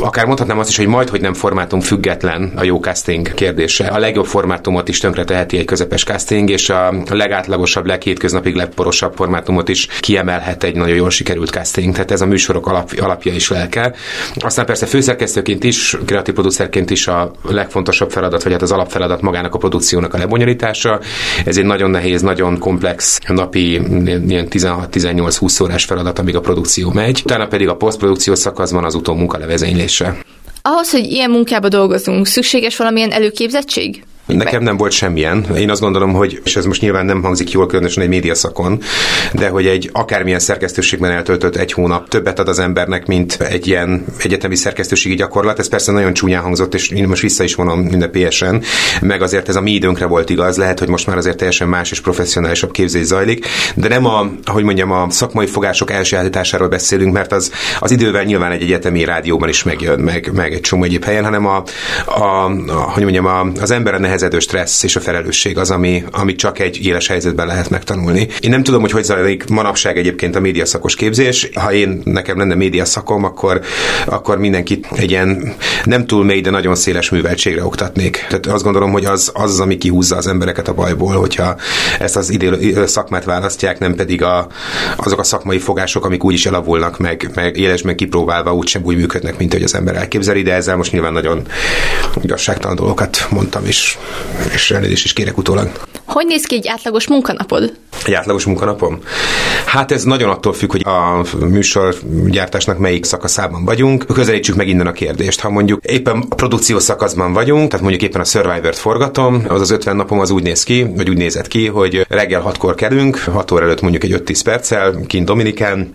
akár 0.00 0.26
mondhatnám 0.26 0.58
azt 0.58 0.68
is, 0.68 0.76
hogy 0.76 0.86
majd, 0.86 1.08
hogy 1.08 1.20
nem 1.20 1.34
formátum 1.34 1.80
független 1.80 2.52
a 2.56 2.64
jó 2.64 2.78
casting 2.80 3.34
kérdése. 3.34 3.86
A 3.86 3.98
legjobb 3.98 4.26
formátumot 4.26 4.88
is 4.88 4.98
tönkre 4.98 5.24
teheti 5.24 5.58
egy 5.58 5.64
közepes 5.64 6.04
casting, 6.04 6.50
és 6.50 6.70
a 6.70 6.94
legátlagosabb, 7.10 7.86
leghétköznapig 7.86 8.54
legporosabb 8.54 9.14
formátumot 9.14 9.68
is 9.68 9.86
kiemelhet 10.00 10.64
egy 10.64 10.76
nagyon 10.76 10.96
jól 10.96 11.10
sikerült 11.10 11.50
casting. 11.50 11.92
Tehát 11.92 12.10
ez 12.10 12.20
a 12.20 12.26
műsorok 12.26 12.61
alap, 12.66 12.92
alapja 13.00 13.34
is 13.34 13.50
lelke. 13.50 13.94
Aztán 14.34 14.66
persze 14.66 14.86
főszerkesztőként 14.86 15.64
is, 15.64 15.96
kreatív 16.06 16.34
producerként 16.34 16.90
is 16.90 17.06
a 17.06 17.30
legfontosabb 17.42 18.10
feladat, 18.10 18.42
vagy 18.42 18.52
hát 18.52 18.62
az 18.62 18.72
alapfeladat 18.72 19.20
magának 19.20 19.54
a 19.54 19.58
produkciónak 19.58 20.14
a 20.14 20.18
lebonyolítása. 20.18 21.00
Ez 21.44 21.56
egy 21.56 21.64
nagyon 21.64 21.90
nehéz, 21.90 22.22
nagyon 22.22 22.58
komplex 22.58 23.20
napi 23.26 23.70
ilyen 23.70 24.46
16-18-20 24.50 25.62
órás 25.62 25.84
feladat, 25.84 26.18
amíg 26.18 26.36
a 26.36 26.40
produkció 26.40 26.90
megy. 26.90 27.20
Utána 27.24 27.46
pedig 27.46 27.68
a 27.68 27.76
posztprodukció 27.76 28.34
szakaszban 28.34 28.84
az 28.84 28.94
utómunka 28.94 29.38
levezénylése. 29.38 30.16
Ahhoz, 30.62 30.90
hogy 30.90 31.04
ilyen 31.04 31.30
munkába 31.30 31.68
dolgozunk, 31.68 32.26
szükséges 32.26 32.76
valamilyen 32.76 33.10
előképzettség? 33.10 34.04
Nekem 34.26 34.62
nem 34.62 34.76
volt 34.76 34.92
semmilyen. 34.92 35.46
Én 35.56 35.70
azt 35.70 35.80
gondolom, 35.80 36.12
hogy, 36.12 36.40
és 36.44 36.56
ez 36.56 36.64
most 36.64 36.80
nyilván 36.80 37.04
nem 37.04 37.22
hangzik 37.22 37.50
jól, 37.50 37.66
különösen 37.66 38.02
egy 38.02 38.08
médiaszakon, 38.08 38.80
de 39.32 39.48
hogy 39.48 39.66
egy 39.66 39.90
akármilyen 39.92 40.38
szerkesztőségben 40.38 41.10
eltöltött 41.10 41.56
egy 41.56 41.72
hónap 41.72 42.08
többet 42.08 42.38
ad 42.38 42.48
az 42.48 42.58
embernek, 42.58 43.06
mint 43.06 43.36
egy 43.40 43.66
ilyen 43.66 44.04
egyetemi 44.18 44.56
szerkesztőségi 44.56 45.14
gyakorlat. 45.14 45.58
Ez 45.58 45.68
persze 45.68 45.92
nagyon 45.92 46.12
csúnyán 46.12 46.42
hangzott, 46.42 46.74
és 46.74 46.88
én 46.88 47.08
most 47.08 47.22
vissza 47.22 47.44
is 47.44 47.54
vonom 47.54 47.88
ünnepélyesen, 47.92 48.62
meg 49.00 49.22
azért 49.22 49.48
ez 49.48 49.56
a 49.56 49.60
mi 49.60 49.70
időnkre 49.70 50.06
volt 50.06 50.30
igaz, 50.30 50.56
lehet, 50.56 50.78
hogy 50.78 50.88
most 50.88 51.06
már 51.06 51.16
azért 51.16 51.36
teljesen 51.36 51.68
más 51.68 51.90
és 51.90 52.00
professzionálisabb 52.00 52.70
képzés 52.70 53.04
zajlik, 53.04 53.46
de 53.74 53.88
nem 53.88 54.06
a, 54.06 54.30
hogy 54.44 54.64
mondjam, 54.64 54.90
a 54.90 55.06
szakmai 55.10 55.46
fogások 55.46 55.90
elsajátításáról 55.90 56.68
beszélünk, 56.68 57.12
mert 57.12 57.32
az, 57.32 57.52
az 57.80 57.90
idővel 57.90 58.24
nyilván 58.24 58.52
egy 58.52 58.62
egyetemi 58.62 59.04
rádióban 59.04 59.48
is 59.48 59.62
megjön, 59.62 60.00
meg, 60.00 60.30
meg 60.34 60.52
egy 60.52 60.60
csomó 60.60 60.84
egyéb 60.84 61.04
helyen, 61.04 61.24
hanem 61.24 61.46
a, 61.46 61.62
a, 62.06 62.44
a 62.66 62.90
hogy 62.90 63.02
mondjam, 63.02 63.26
a, 63.26 63.46
az 63.60 63.70
ember 63.70 63.94
nehezedő 64.12 64.38
stressz 64.38 64.82
és 64.82 64.96
a 64.96 65.00
felelősség 65.00 65.58
az, 65.58 65.70
ami, 65.70 66.04
ami 66.10 66.34
csak 66.34 66.58
egy 66.58 66.86
éles 66.86 67.08
helyzetben 67.08 67.46
lehet 67.46 67.70
megtanulni. 67.70 68.28
Én 68.40 68.50
nem 68.50 68.62
tudom, 68.62 68.80
hogy 68.80 68.90
hogy 68.90 69.04
zajlik 69.04 69.48
manapság 69.48 69.98
egyébként 69.98 70.36
a 70.36 70.40
médiaszakos 70.40 70.94
képzés. 70.94 71.50
Ha 71.54 71.72
én 71.72 72.00
nekem 72.04 72.38
lenne 72.38 72.54
médiaszakom, 72.54 73.24
akkor, 73.24 73.60
akkor 74.06 74.38
mindenkit 74.38 74.88
egy 74.94 75.10
ilyen 75.10 75.54
nem 75.84 76.06
túl 76.06 76.24
mély, 76.24 76.40
de 76.40 76.50
nagyon 76.50 76.74
széles 76.74 77.10
műveltségre 77.10 77.64
oktatnék. 77.64 78.24
Tehát 78.28 78.46
azt 78.46 78.64
gondolom, 78.64 78.92
hogy 78.92 79.04
az 79.04 79.30
az, 79.34 79.60
ami 79.60 79.76
kihúzza 79.76 80.16
az 80.16 80.26
embereket 80.26 80.68
a 80.68 80.74
bajból, 80.74 81.14
hogyha 81.14 81.56
ezt 81.98 82.16
az 82.16 82.30
idő 82.30 82.86
szakmát 82.86 83.24
választják, 83.24 83.78
nem 83.78 83.94
pedig 83.94 84.22
a, 84.22 84.46
azok 84.96 85.18
a 85.18 85.22
szakmai 85.22 85.58
fogások, 85.58 86.04
amik 86.04 86.24
úgy 86.24 86.34
is 86.34 86.46
elavulnak, 86.46 86.98
meg, 86.98 87.30
meg 87.34 87.56
élesben 87.56 87.96
kipróbálva 87.96 88.54
úgysem 88.54 88.82
úgy 88.84 88.96
működnek, 88.96 89.38
mint 89.38 89.52
hogy 89.52 89.62
az 89.62 89.74
ember 89.74 89.96
elképzeli, 89.96 90.42
de 90.42 90.54
ezzel 90.54 90.76
most 90.76 90.92
nyilván 90.92 91.12
nagyon 91.12 91.42
igazságtalan 92.22 92.76
dolgokat 92.76 93.26
mondtam 93.30 93.66
is 93.66 93.98
és 94.54 94.70
elnézést 94.70 95.04
is 95.04 95.12
kérek 95.12 95.38
utólag. 95.38 95.70
Hogy 96.06 96.26
néz 96.26 96.44
ki 96.44 96.54
egy 96.54 96.68
átlagos 96.68 97.08
munkanapod? 97.08 97.72
Egy 98.04 98.12
átlagos 98.12 98.44
munkanapom? 98.44 98.98
Hát 99.66 99.92
ez 99.92 100.02
nagyon 100.02 100.30
attól 100.30 100.52
függ, 100.52 100.70
hogy 100.70 100.82
a 100.84 101.24
műsorgyártásnak 101.46 102.78
melyik 102.78 103.04
szakaszában 103.04 103.64
vagyunk. 103.64 104.06
Közelítsük 104.06 104.56
meg 104.56 104.68
innen 104.68 104.86
a 104.86 104.92
kérdést. 104.92 105.40
Ha 105.40 105.50
mondjuk 105.50 105.84
éppen 105.84 106.24
a 106.28 106.34
produkció 106.34 106.78
szakaszban 106.78 107.32
vagyunk, 107.32 107.68
tehát 107.68 107.80
mondjuk 107.80 108.02
éppen 108.02 108.20
a 108.20 108.24
Survivor-t 108.24 108.76
forgatom, 108.76 109.44
az 109.48 109.60
az 109.60 109.70
50 109.70 109.96
napom 109.96 110.20
az 110.20 110.30
úgy 110.30 110.42
néz 110.42 110.62
ki, 110.62 110.86
vagy 110.96 111.08
úgy 111.08 111.16
nézett 111.16 111.48
ki, 111.48 111.66
hogy 111.66 112.06
reggel 112.08 112.52
6-kor 112.54 112.74
kelünk, 112.74 113.18
6 113.18 113.50
óra 113.50 113.64
előtt 113.64 113.80
mondjuk 113.80 114.04
egy 114.04 114.22
5-10 114.26 114.40
perccel, 114.44 115.00
kint 115.06 115.26
Dominikán, 115.26 115.94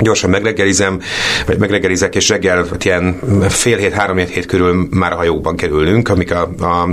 gyorsan 0.00 0.30
megreggelizem, 0.30 1.00
vagy 1.46 1.58
megreggelizek, 1.58 2.14
és 2.14 2.28
reggel 2.28 2.66
ilyen 2.78 3.20
fél 3.48 3.76
hét, 3.76 3.92
három 3.92 4.16
hét 4.16 4.46
körül 4.46 4.88
már 4.90 5.12
a 5.12 5.16
hajókban 5.16 5.56
kerülünk, 5.56 6.08
amik 6.08 6.34
a, 6.34 6.42
a 6.42 6.88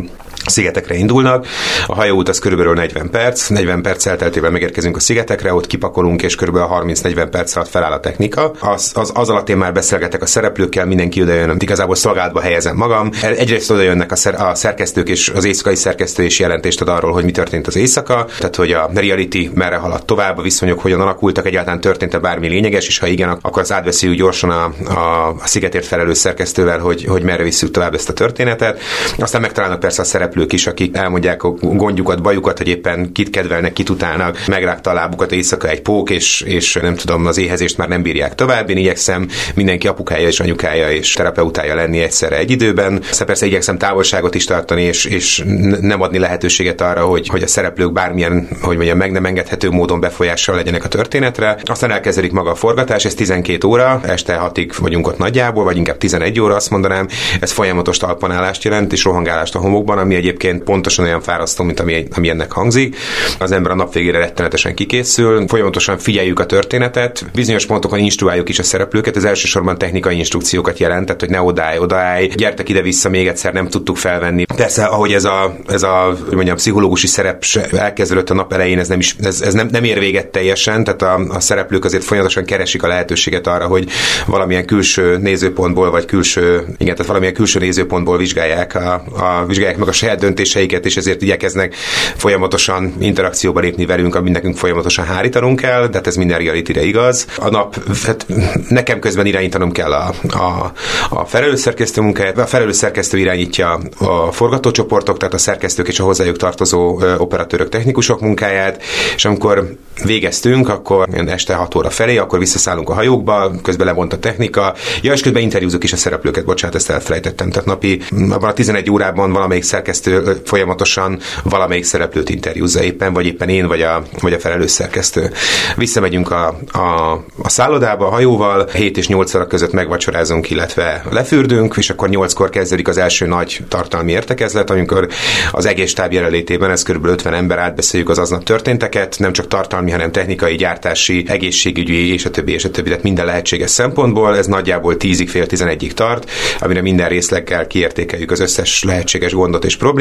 szigetekre 0.49 0.95
indulnak. 0.95 1.47
A 1.87 1.95
hajóút 1.95 2.29
az 2.29 2.39
körülbelül 2.39 2.73
40 2.73 3.09
perc, 3.09 3.47
40 3.47 3.81
perc 3.81 4.05
elteltével 4.05 4.51
megérkezünk 4.51 4.95
a 4.95 4.99
szigetekre, 4.99 5.53
ott 5.53 5.67
kipakolunk, 5.67 6.21
és 6.21 6.35
körülbelül 6.35 6.69
30-40 6.71 7.27
perc 7.31 7.55
alatt 7.55 7.69
feláll 7.69 7.91
a 7.91 7.99
technika. 7.99 8.51
Az, 8.59 8.91
az, 8.95 9.11
az 9.13 9.29
alatt 9.29 9.49
én 9.49 9.57
már 9.57 9.73
beszélgetek 9.73 10.21
a 10.21 10.25
szereplőkkel, 10.25 10.85
mindenki 10.85 11.21
oda 11.21 11.33
jön, 11.33 11.57
igazából 11.59 11.95
szolgálatba 11.95 12.41
helyezem 12.41 12.75
magam. 12.75 13.09
Egyrészt 13.21 13.71
oda 13.71 13.81
jönnek 13.81 14.11
a, 14.11 14.15
szer, 14.15 14.41
a 14.41 14.55
szerkesztők, 14.55 15.09
és 15.09 15.29
az 15.35 15.45
éjszakai 15.45 15.75
szerkesztő 15.75 16.23
is 16.23 16.39
jelentést 16.39 16.81
ad 16.81 16.87
arról, 16.87 17.11
hogy 17.11 17.23
mi 17.23 17.31
történt 17.31 17.67
az 17.67 17.75
éjszaka, 17.75 18.25
tehát 18.37 18.55
hogy 18.55 18.71
a 18.71 18.89
reality 18.93 19.49
merre 19.53 19.75
haladt 19.75 20.05
tovább, 20.05 20.37
a 20.37 20.41
viszonyok 20.41 20.79
hogyan 20.79 21.01
alakultak, 21.01 21.45
egyáltalán 21.45 21.81
történt-e 21.81 22.19
bármi 22.19 22.47
lényeges, 22.47 22.87
és 22.87 22.99
ha 22.99 23.07
igen, 23.07 23.29
akkor 23.41 23.61
az 23.61 23.71
átbeszéljük 23.71 24.19
gyorsan 24.19 24.49
a, 24.49 24.73
a, 24.93 25.27
a 25.27 25.47
szigetért 25.47 25.85
felelős 25.85 26.17
szerkesztővel, 26.17 26.79
hogy, 26.79 27.05
hogy 27.05 27.23
merre 27.23 27.43
visszük 27.43 27.71
tovább 27.71 27.93
ezt 27.93 28.09
a 28.09 28.13
történetet. 28.13 28.81
Aztán 29.17 29.41
megtalálnak 29.41 29.79
persze 29.79 30.01
a 30.01 30.05
szereplők 30.05 30.34
szereplők 30.35 30.53
is, 30.53 30.67
akik 30.67 30.97
elmondják 30.97 31.43
a 31.43 31.49
gondjukat, 31.51 32.21
bajukat, 32.21 32.57
hogy 32.57 32.67
éppen 32.67 33.11
kit 33.11 33.29
kedvelnek, 33.29 33.73
kit 33.73 33.89
utálnak, 33.89 34.37
megrágta 34.47 34.89
a 34.89 34.93
lábukat 34.93 35.31
éjszaka 35.31 35.69
egy 35.69 35.81
pók, 35.81 36.09
és, 36.09 36.41
és 36.41 36.73
nem 36.81 36.95
tudom, 36.95 37.25
az 37.25 37.37
éhezést 37.37 37.77
már 37.77 37.87
nem 37.87 38.01
bírják 38.01 38.35
tovább. 38.35 38.69
Én 38.69 38.77
igyekszem 38.77 39.27
mindenki 39.55 39.87
apukája 39.87 40.27
és 40.27 40.39
anyukája 40.39 40.91
és 40.91 41.13
terapeutája 41.13 41.75
lenni 41.75 41.99
egyszerre 41.99 42.37
egy 42.37 42.51
időben. 42.51 42.99
Szóval 43.11 43.25
persze 43.25 43.45
igyekszem 43.45 43.77
távolságot 43.77 44.35
is 44.35 44.45
tartani, 44.45 44.81
és, 44.81 45.05
és 45.05 45.43
nem 45.79 46.01
adni 46.01 46.17
lehetőséget 46.17 46.81
arra, 46.81 47.05
hogy, 47.05 47.27
hogy 47.27 47.43
a 47.43 47.47
szereplők 47.47 47.91
bármilyen, 47.91 48.47
hogy 48.61 48.75
mondjam, 48.75 48.97
meg 48.97 49.11
nem 49.11 49.25
engedhető 49.25 49.69
módon 49.69 49.99
befolyással 49.99 50.55
legyenek 50.55 50.83
a 50.83 50.87
történetre. 50.87 51.57
Aztán 51.63 51.91
elkezdődik 51.91 52.31
maga 52.31 52.49
a 52.49 52.55
forgatás, 52.55 53.05
ez 53.05 53.13
12 53.13 53.67
óra, 53.67 54.01
este 54.05 54.51
6-ig 54.53 54.71
vagyunk 54.79 55.07
ott 55.07 55.17
nagyjából, 55.17 55.63
vagy 55.63 55.77
inkább 55.77 55.97
11 55.97 56.39
óra, 56.39 56.55
azt 56.55 56.69
mondanám. 56.69 57.07
Ez 57.39 57.51
folyamatos 57.51 57.97
talpanálást 57.97 58.63
jelent, 58.63 58.93
és 58.93 59.03
rohangálást 59.03 59.55
a 59.55 59.59
homokban, 59.59 59.97
ami 59.97 60.15
egy 60.15 60.24
egyébként 60.25 60.63
pontosan 60.63 61.05
olyan 61.05 61.21
fárasztó, 61.21 61.63
mint 61.63 61.79
ami, 61.79 62.07
ami 62.15 62.29
ennek 62.29 62.51
hangzik. 62.51 62.95
Az 63.39 63.51
ember 63.51 63.71
a 63.71 63.75
nap 63.75 63.93
végére 63.93 64.17
rettenetesen 64.17 64.75
kikészül, 64.75 65.47
folyamatosan 65.47 65.97
figyeljük 65.97 66.39
a 66.39 66.45
történetet, 66.45 67.25
bizonyos 67.33 67.65
pontokon 67.65 67.99
instruáljuk 67.99 68.49
is 68.49 68.59
a 68.59 68.63
szereplőket, 68.63 69.15
ez 69.15 69.23
elsősorban 69.23 69.77
technikai 69.77 70.17
instrukciókat 70.17 70.79
jelent, 70.79 71.05
tehát 71.05 71.21
hogy 71.21 71.29
ne 71.29 71.41
odállj, 71.41 71.77
odállj, 71.77 72.27
gyertek 72.27 72.69
ide-vissza, 72.69 73.09
még 73.09 73.27
egyszer 73.27 73.53
nem 73.53 73.67
tudtuk 73.67 73.97
felvenni. 73.97 74.45
Persze, 74.55 74.83
ahogy 74.85 75.13
ez 75.13 75.23
a, 75.23 75.55
ez 75.67 75.83
a 75.83 76.17
mondjam, 76.31 76.55
pszichológusi 76.55 77.07
szerep 77.07 77.43
elkezdődött 77.71 78.29
a 78.29 78.33
nap 78.33 78.53
elején, 78.53 78.79
ez 78.79 78.87
nem, 78.87 78.99
is, 78.99 79.15
ez, 79.19 79.41
ez 79.41 79.53
nem, 79.53 79.67
nem 79.71 79.83
ér 79.83 79.99
véget 79.99 80.27
teljesen, 80.27 80.83
tehát 80.83 81.01
a, 81.01 81.35
a 81.35 81.39
szereplők 81.39 81.85
azért 81.85 82.03
folyamatosan 82.03 82.45
keresik 82.45 82.83
a 82.83 82.87
lehetőséget 82.87 83.47
arra, 83.47 83.65
hogy 83.65 83.89
valamilyen 84.25 84.65
külső 84.65 85.17
nézőpontból, 85.17 85.91
vagy 85.91 86.05
külső, 86.05 86.65
igen, 86.77 86.93
tehát 86.93 87.05
valamilyen 87.05 87.33
külső 87.33 87.59
nézőpontból 87.59 88.17
vizsgálják, 88.17 88.75
a, 88.75 88.93
a, 88.93 89.45
vizsgálják 89.45 89.77
meg 89.77 89.87
a 89.87 89.91
saját 89.91 90.14
döntéseiket, 90.15 90.85
és 90.85 90.97
ezért 90.97 91.21
igyekeznek 91.21 91.75
folyamatosan 92.15 92.93
interakcióba 92.99 93.59
lépni 93.59 93.85
velünk, 93.85 94.15
amit 94.15 94.33
nekünk 94.33 94.57
folyamatosan 94.57 95.05
hárítanunk 95.05 95.59
kell, 95.59 95.87
de 95.87 95.97
hát 95.97 96.07
ez 96.07 96.15
minden 96.15 96.39
reality 96.39 96.69
igaz. 96.69 97.25
A 97.37 97.49
nap, 97.49 97.75
hát 98.05 98.25
nekem 98.69 98.99
közben 98.99 99.25
irányítanom 99.25 99.71
kell 99.71 99.93
a, 99.93 100.13
a, 100.29 100.71
a 101.09 101.25
felelős 101.25 101.59
szerkesztő 101.59 102.01
munkáját, 102.01 102.37
a 102.37 102.45
felelős 102.45 102.83
irányítja 103.11 103.79
a 103.97 104.31
forgatócsoportok, 104.31 105.17
tehát 105.17 105.33
a 105.33 105.37
szerkesztők 105.37 105.87
és 105.87 105.99
a 105.99 106.03
hozzájuk 106.03 106.37
tartozó 106.37 106.99
operatőrök, 107.17 107.69
technikusok 107.69 108.21
munkáját, 108.21 108.83
és 109.15 109.25
amikor 109.25 109.75
végeztünk, 110.03 110.69
akkor 110.69 111.07
este 111.27 111.53
6 111.53 111.75
óra 111.75 111.89
felé, 111.89 112.17
akkor 112.17 112.39
visszaszállunk 112.39 112.89
a 112.89 112.93
hajókba, 112.93 113.51
közben 113.63 113.87
levont 113.87 114.13
a 114.13 114.19
technika, 114.19 114.73
ja, 115.01 115.13
és 115.13 115.21
közben 115.21 115.41
interjúzok 115.41 115.83
is 115.83 115.93
a 115.93 115.97
szereplőket, 115.97 116.45
bocsánat, 116.45 116.75
ezt 116.75 116.89
elfelejtettem. 116.89 117.49
Tehát 117.49 117.65
napi, 117.65 118.01
abban 118.29 118.49
a 118.49 118.53
11 118.53 118.91
órában 118.91 119.31
valamelyik 119.31 119.63
szerkesztő 119.63 120.04
folyamatosan 120.45 121.19
valamelyik 121.43 121.83
szereplőt 121.83 122.29
interjúzza 122.29 122.83
éppen, 122.83 123.13
vagy 123.13 123.25
éppen 123.25 123.49
én, 123.49 123.67
vagy 123.67 123.81
a, 123.81 124.03
vagy 124.21 124.33
a 124.33 124.39
felelős 124.39 124.71
szerkesztő. 124.71 125.31
Visszamegyünk 125.75 126.31
a, 126.31 126.59
a, 126.71 127.11
a 127.37 127.49
szállodába 127.49 128.07
a 128.07 128.09
hajóval, 128.09 128.67
7 128.73 128.97
és 128.97 129.07
8 129.07 129.35
óra 129.35 129.47
között 129.47 129.71
megvacsorázunk, 129.71 130.49
illetve 130.49 131.03
lefürdünk, 131.09 131.75
és 131.77 131.89
akkor 131.89 132.09
8-kor 132.11 132.49
kezdődik 132.49 132.87
az 132.87 132.97
első 132.97 133.25
nagy 133.25 133.59
tartalmi 133.67 134.11
értekezlet, 134.11 134.69
amikor 134.69 135.07
az 135.51 135.65
egész 135.65 135.93
táb 135.93 136.11
jelenlétében, 136.11 136.71
ez 136.71 136.83
kb. 136.83 137.05
50 137.05 137.33
ember 137.33 137.57
átbeszéljük 137.57 138.09
az 138.09 138.17
aznap 138.17 138.43
történteket, 138.43 139.15
nem 139.19 139.33
csak 139.33 139.47
tartalmi, 139.47 139.91
hanem 139.91 140.11
technikai, 140.11 140.55
gyártási, 140.55 141.25
egészségügyi, 141.27 142.13
és 142.13 142.25
a 142.25 142.29
többi, 142.29 142.53
és 142.53 142.65
a 142.65 142.71
többi, 142.71 142.87
tehát 142.87 143.03
minden 143.03 143.25
lehetséges 143.25 143.69
szempontból. 143.69 144.37
Ez 144.37 144.47
nagyjából 144.47 144.95
10-ig, 144.99 145.27
fél 145.29 145.45
11-ig 145.49 145.91
tart, 145.91 146.31
amire 146.59 146.81
minden 146.81 147.09
részleggel 147.09 147.67
kiértékeljük 147.67 148.31
az 148.31 148.39
összes 148.39 148.83
lehetséges 148.83 149.33
gondot 149.33 149.65
és 149.65 149.77
problémát, 149.77 149.94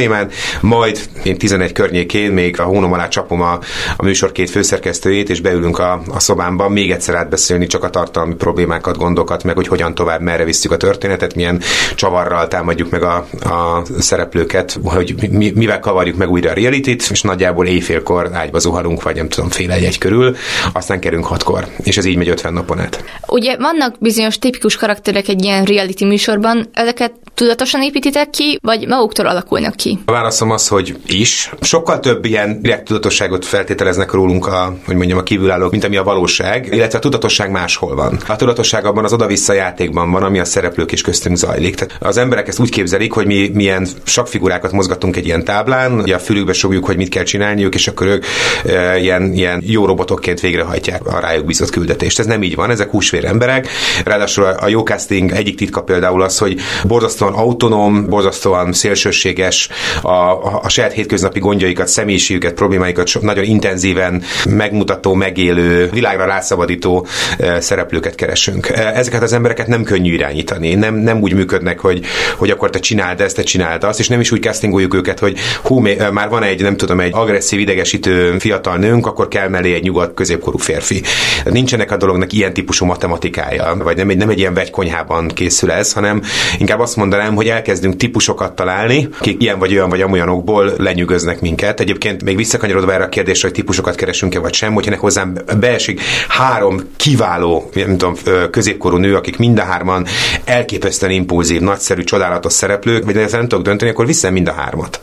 majd 0.60 1.00
én 1.22 1.38
11 1.38 1.72
környékén 1.72 2.32
még 2.32 2.60
a 2.60 2.62
hónom 2.62 2.92
alá 2.92 3.08
csapom 3.08 3.40
a, 3.40 3.58
a 3.96 4.02
műsor 4.02 4.32
két 4.32 4.50
főszerkesztőjét, 4.50 5.28
és 5.28 5.40
beülünk 5.40 5.78
a, 5.78 6.02
a 6.08 6.20
szobámba 6.20 6.68
még 6.68 6.90
egyszer 6.90 7.14
átbeszélni 7.14 7.66
csak 7.66 7.84
a 7.84 7.90
tartalmi 7.90 8.34
problémákat, 8.34 8.96
gondokat, 8.96 9.44
meg 9.44 9.56
hogy 9.56 9.68
hogyan 9.68 9.94
tovább, 9.94 10.20
merre 10.20 10.44
visszük 10.44 10.72
a 10.72 10.76
történetet, 10.76 11.34
milyen 11.34 11.62
csavarral 11.94 12.48
támadjuk 12.48 12.90
meg 12.90 13.02
a, 13.02 13.26
a 13.40 13.82
szereplőket, 13.98 14.78
hogy 14.84 15.14
mi, 15.30 15.52
mivel 15.54 15.80
kavarjuk 15.80 16.16
meg 16.16 16.30
újra 16.30 16.50
a 16.50 16.54
reality 16.54 16.96
és 17.10 17.22
nagyjából 17.22 17.66
éjfélkor 17.66 18.30
ágyba 18.32 18.58
zuhalunk, 18.58 19.02
vagy 19.02 19.16
nem 19.16 19.28
tudom, 19.28 19.50
fél 19.50 19.70
egy, 19.70 19.84
egy 19.84 19.98
körül, 19.98 20.36
aztán 20.72 21.00
kerünk 21.00 21.24
hatkor, 21.24 21.66
és 21.82 21.96
ez 21.96 22.04
így 22.04 22.16
megy 22.16 22.28
50 22.28 22.52
napon 22.52 22.78
át. 22.78 23.04
Ugye 23.26 23.56
vannak 23.56 23.94
bizonyos 23.98 24.38
tipikus 24.38 24.76
karakterek 24.76 25.28
egy 25.28 25.44
ilyen 25.44 25.64
reality 25.64 26.04
műsorban, 26.04 26.68
ezeket 26.72 27.12
tudatosan 27.34 27.82
építitek 27.82 28.30
ki, 28.30 28.58
vagy 28.62 28.86
maguktól 28.86 29.26
alakulnak 29.26 29.73
ki? 29.76 29.98
A 30.04 30.12
válaszom 30.12 30.50
az, 30.50 30.68
hogy 30.68 30.96
is. 31.06 31.52
Sokkal 31.60 32.00
több 32.00 32.24
ilyen 32.24 32.60
direkt 32.60 32.84
tudatosságot 32.84 33.44
feltételeznek 33.44 34.12
rólunk 34.12 34.46
a, 34.46 34.76
hogy 34.84 34.96
mondjam, 34.96 35.18
a 35.18 35.22
kívülállók, 35.22 35.70
mint 35.70 35.84
ami 35.84 35.96
a 35.96 36.02
valóság, 36.02 36.68
illetve 36.70 36.98
a 36.98 37.00
tudatosság 37.00 37.50
máshol 37.50 37.94
van. 37.94 38.18
A 38.26 38.36
tudatosság 38.36 38.84
abban 38.84 39.04
az 39.04 39.12
oda-vissza 39.12 39.52
játékban 39.52 40.10
van, 40.10 40.22
ami 40.22 40.38
a 40.38 40.44
szereplők 40.44 40.92
is 40.92 41.00
köztünk 41.00 41.36
zajlik. 41.36 41.74
Tehát 41.74 41.96
az 42.00 42.16
emberek 42.16 42.48
ezt 42.48 42.58
úgy 42.60 42.70
képzelik, 42.70 43.12
hogy 43.12 43.26
mi 43.26 43.50
milyen 43.54 43.86
sakfigurákat 44.04 44.72
mozgatunk 44.72 45.16
egy 45.16 45.26
ilyen 45.26 45.44
táblán, 45.44 45.92
ugye 45.92 46.14
a 46.14 46.18
fülükbe 46.18 46.52
sogjuk, 46.52 46.84
hogy 46.84 46.96
mit 46.96 47.08
kell 47.08 47.22
csinálniuk, 47.22 47.74
és 47.74 47.88
akkor 47.88 48.06
ők 48.06 48.24
e, 48.66 48.98
ilyen, 48.98 49.32
ilyen 49.32 49.62
jó 49.66 49.86
robotokként 49.86 50.40
végrehajtják 50.40 51.06
a 51.06 51.20
rájuk 51.20 51.44
bízott 51.44 51.70
küldetést. 51.70 52.18
Ez 52.18 52.26
nem 52.26 52.42
így 52.42 52.54
van, 52.54 52.70
ezek 52.70 52.90
húsvér 52.90 53.24
emberek. 53.24 53.68
Ráadásul 54.04 54.44
a, 54.44 54.56
a 54.60 54.68
jó 54.68 54.82
casting 54.82 55.30
egyik 55.30 55.56
titka 55.56 55.82
például 55.82 56.22
az, 56.22 56.38
hogy 56.38 56.60
borzasztóan 56.84 57.32
autonóm, 57.32 58.06
borzasztóan 58.08 58.72
szélsőséges, 58.72 59.63
a, 60.02 60.08
a, 60.08 60.60
a 60.62 60.68
saját 60.68 60.92
hétköznapi 60.92 61.38
gondjaikat, 61.38 61.88
személyiségüket, 61.88 62.54
problémáikat 62.54 63.08
nagyon 63.20 63.44
intenzíven 63.44 64.22
megmutató, 64.48 65.14
megélő, 65.14 65.90
világra 65.92 66.24
rászabadító 66.24 67.06
e, 67.38 67.60
szereplőket 67.60 68.14
keresünk. 68.14 68.68
E, 68.68 68.92
ezeket 68.94 69.22
az 69.22 69.32
embereket 69.32 69.66
nem 69.66 69.82
könnyű 69.82 70.12
irányítani, 70.12 70.74
nem, 70.74 70.94
nem 70.94 71.20
úgy 71.20 71.34
működnek, 71.34 71.80
hogy, 71.80 72.04
hogy 72.36 72.50
akkor 72.50 72.70
te 72.70 72.78
csináld 72.78 73.20
ezt, 73.20 73.36
te 73.36 73.42
csináld 73.42 73.84
azt, 73.84 73.98
és 73.98 74.08
nem 74.08 74.20
is 74.20 74.30
úgy 74.30 74.42
castingoljuk 74.42 74.94
őket, 74.94 75.18
hogy 75.18 75.38
hú, 75.62 75.78
már 76.12 76.28
van 76.28 76.42
egy, 76.42 76.62
nem 76.62 76.76
tudom, 76.76 77.00
egy 77.00 77.12
agresszív, 77.14 77.60
idegesítő 77.60 78.38
fiatal 78.38 78.76
nőnk, 78.76 79.06
akkor 79.06 79.28
kell 79.28 79.48
mellé 79.48 79.74
egy 79.74 79.82
nyugodt 79.82 80.14
középkorú 80.14 80.58
férfi. 80.58 81.02
Nincsenek 81.44 81.90
a 81.90 81.96
dolognak 81.96 82.32
ilyen 82.32 82.52
típusú 82.52 82.86
matematikája, 82.86 83.76
vagy 83.78 83.96
nem 83.96 84.08
egy, 84.08 84.16
nem 84.16 84.28
egy 84.28 84.38
ilyen 84.38 84.54
vegykonyhában 84.54 85.28
készül 85.28 85.70
ez, 85.70 85.92
hanem 85.92 86.22
inkább 86.58 86.80
azt 86.80 86.96
mondanám, 86.96 87.34
hogy 87.34 87.48
elkezdünk 87.48 87.96
típusokat 87.96 88.54
találni, 88.54 89.08
akik 89.18 89.42
ilyen 89.42 89.53
vagy 89.58 89.72
olyan 89.72 89.88
vagy 89.88 90.00
amolyanokból 90.00 90.72
lenyűgöznek 90.78 91.40
minket. 91.40 91.80
Egyébként 91.80 92.24
még 92.24 92.36
visszakanyarodva 92.36 92.92
erre 92.92 93.04
a 93.04 93.08
kérdésre, 93.08 93.48
hogy 93.48 93.56
típusokat 93.56 93.94
keresünk-e 93.94 94.38
vagy 94.38 94.54
sem, 94.54 94.72
hogyha 94.72 94.96
hozzám 94.96 95.38
beesik 95.60 96.00
három 96.28 96.80
kiváló, 96.96 97.70
nem 97.74 97.98
tudom, 97.98 98.14
középkorú 98.50 98.96
nő, 98.96 99.16
akik 99.16 99.36
mind 99.36 99.58
a 99.58 99.62
hárman 99.62 100.06
elképesztően 100.44 101.12
impulzív, 101.12 101.60
nagyszerű, 101.60 102.02
csodálatos 102.02 102.52
szereplők, 102.52 103.04
vagy 103.04 103.14
nem 103.14 103.48
tudok 103.48 103.64
dönteni, 103.64 103.90
akkor 103.90 104.06
viszem 104.06 104.32
mind 104.32 104.48
a 104.48 104.52
hármat. 104.52 105.00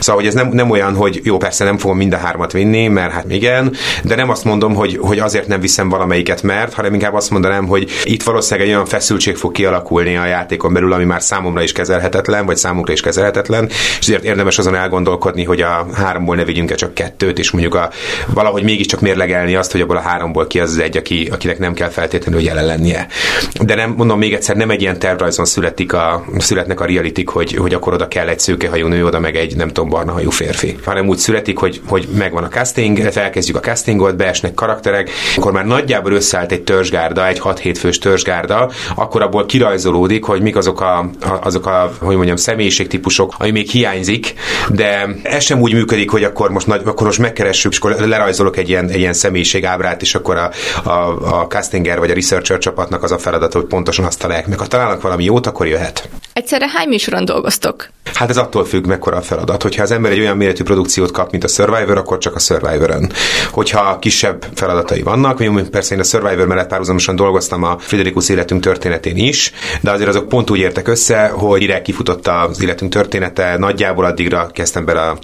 Szóval, 0.00 0.20
hogy 0.20 0.26
ez 0.26 0.34
nem, 0.34 0.48
nem 0.48 0.70
olyan, 0.70 0.94
hogy 0.94 1.20
jó, 1.22 1.36
persze 1.36 1.64
nem 1.64 1.78
fogom 1.78 1.96
mind 1.96 2.12
a 2.12 2.16
hármat 2.16 2.52
vinni, 2.52 2.88
mert 2.88 3.12
hát 3.12 3.24
igen, 3.28 3.74
de 4.04 4.14
nem 4.14 4.30
azt 4.30 4.44
mondom, 4.44 4.74
hogy, 4.74 4.98
hogy 5.00 5.18
azért 5.18 5.46
nem 5.46 5.60
viszem 5.60 5.88
valamelyiket, 5.88 6.42
mert, 6.42 6.74
hanem 6.74 6.94
inkább 6.94 7.14
azt 7.14 7.30
mondanám, 7.30 7.66
hogy 7.66 7.90
itt 8.04 8.22
valószínűleg 8.22 8.68
egy 8.68 8.74
olyan 8.74 8.86
feszültség 8.86 9.36
fog 9.36 9.52
kialakulni 9.52 10.16
a 10.16 10.26
játékon 10.26 10.72
belül, 10.72 10.92
ami 10.92 11.04
már 11.04 11.22
számomra 11.22 11.62
is 11.62 11.72
kezelhetetlen, 11.72 12.46
vagy 12.46 12.56
számunkra 12.56 12.92
is 12.92 13.00
kezelhetetlen, 13.00 13.70
és 13.98 14.06
ezért 14.06 14.24
érdemes 14.24 14.58
azon 14.58 14.74
elgondolkodni, 14.74 15.44
hogy 15.44 15.60
a 15.60 15.86
háromból 15.94 16.36
ne 16.36 16.44
vigyünk-e 16.44 16.74
csak 16.74 16.94
kettőt, 16.94 17.38
és 17.38 17.50
mondjuk 17.50 17.74
a, 17.74 17.90
valahogy 18.26 18.62
mégiscsak 18.62 19.00
mérlegelni 19.00 19.54
azt, 19.54 19.72
hogy 19.72 19.80
abból 19.80 19.96
a 19.96 20.00
háromból 20.00 20.46
ki 20.46 20.60
az 20.60 20.70
az 20.70 20.78
egy, 20.78 20.96
aki, 20.96 21.28
akinek 21.32 21.58
nem 21.58 21.74
kell 21.74 21.88
feltétlenül 21.88 22.40
jelen 22.40 22.66
lennie. 22.66 23.06
De 23.60 23.74
nem, 23.74 23.94
mondom 23.96 24.18
még 24.18 24.34
egyszer, 24.34 24.56
nem 24.56 24.70
egy 24.70 24.80
ilyen 24.80 24.98
tervrajzon 24.98 25.44
születik 25.44 25.92
a, 25.92 26.24
születnek 26.38 26.80
a 26.80 26.84
realitik, 26.84 27.28
hogy, 27.28 27.54
hogy 27.54 27.74
akkor 27.74 27.92
oda 27.92 28.08
kell 28.08 28.28
egy 28.28 28.38
szőkehajú 28.38 28.86
nő, 28.86 29.04
oda 29.04 29.20
meg 29.20 29.36
egy 29.36 29.56
nem 29.56 29.68
tudom, 29.68 29.88
barna 29.88 30.12
hajú 30.12 30.30
férfi. 30.30 30.76
Hanem 30.84 31.08
úgy 31.08 31.18
születik, 31.18 31.58
hogy, 31.58 31.80
hogy 31.86 32.08
megvan 32.16 32.44
a 32.44 32.48
casting, 32.48 32.98
felkezdjük 32.98 33.56
a 33.56 33.60
castingot, 33.60 34.16
beesnek 34.16 34.54
karakterek, 34.54 35.10
akkor 35.36 35.52
már 35.52 35.66
nagyjából 35.66 36.12
összeállt 36.12 36.52
egy 36.52 36.62
törzsgárda, 36.62 37.26
egy 37.26 37.40
6-7 37.44 37.76
fős 37.78 37.98
törzsgárda, 37.98 38.70
akkor 38.94 39.22
abból 39.22 39.46
kirajzolódik, 39.46 40.24
hogy 40.24 40.42
mik 40.42 40.56
azok 40.56 40.80
a, 40.80 41.10
azok 41.42 41.66
a 41.66 41.92
hogy 41.98 42.16
mondjam, 42.16 42.36
személyiségtípusok, 42.36 43.34
ami 43.38 43.50
még 43.50 43.68
hiányzik, 43.82 44.34
de 44.68 45.08
ez 45.22 45.44
sem 45.44 45.60
úgy 45.60 45.72
működik, 45.72 46.10
hogy 46.10 46.24
akkor 46.24 46.50
most, 46.50 46.66
nagy, 46.66 46.80
akkor 46.84 47.06
most 47.06 47.18
megkeressük, 47.18 47.72
és 47.72 47.78
akkor 47.78 47.90
lerajzolok 47.90 48.56
egy 48.56 48.68
ilyen, 48.68 48.88
egy 48.88 48.98
ilyen 48.98 49.12
személyiségábrát, 49.12 50.02
és 50.02 50.14
akkor 50.14 50.36
a, 50.36 50.50
a, 50.88 51.40
a 51.40 51.46
castinger 51.46 51.98
vagy 51.98 52.10
a 52.10 52.14
researcher 52.14 52.58
csapatnak 52.58 53.02
az 53.02 53.12
a 53.12 53.18
feladat, 53.18 53.52
hogy 53.52 53.64
pontosan 53.64 54.04
azt 54.04 54.18
találják 54.18 54.46
meg. 54.46 54.58
Ha 54.58 54.66
találnak 54.66 55.02
valami 55.02 55.24
jót, 55.24 55.46
akkor 55.46 55.66
jöhet. 55.66 56.08
Egyszerre 56.32 56.68
hány 56.68 56.88
műsoron 56.88 57.24
dolgoztok? 57.24 57.88
Hát 58.14 58.30
ez 58.30 58.36
attól 58.36 58.64
függ, 58.64 58.86
mekkora 58.86 59.16
a 59.16 59.22
feladat. 59.22 59.62
Hogyha 59.62 59.82
az 59.82 59.90
ember 59.90 60.12
egy 60.12 60.18
olyan 60.18 60.36
méretű 60.36 60.62
produkciót 60.62 61.10
kap, 61.10 61.30
mint 61.30 61.44
a 61.44 61.48
Survivor, 61.48 61.96
akkor 61.96 62.18
csak 62.18 62.34
a 62.34 62.38
Survivor-ön. 62.38 63.12
Hogyha 63.50 63.98
kisebb 63.98 64.46
feladatai 64.54 65.02
vannak, 65.02 65.38
mondjuk 65.38 65.68
persze 65.68 65.94
én 65.94 66.00
a 66.00 66.04
Survivor 66.04 66.46
mellett 66.46 66.68
párhuzamosan 66.68 67.16
dolgoztam 67.16 67.62
a 67.62 67.78
Friderikus 67.78 68.28
életünk 68.28 68.62
történetén 68.62 69.16
is, 69.16 69.52
de 69.80 69.90
azért 69.90 70.08
azok 70.08 70.28
pont 70.28 70.50
úgy 70.50 70.58
értek 70.58 70.88
össze, 70.88 71.28
hogy 71.28 71.58
direkt 71.58 71.84
kifutott 71.84 72.26
az 72.26 72.62
életünk 72.62 72.92
története, 72.92 73.56
nagyjából 73.58 74.04
addigra 74.04 74.50
kezdtem 74.52 74.84
bele 74.84 75.00
a, 75.00 75.18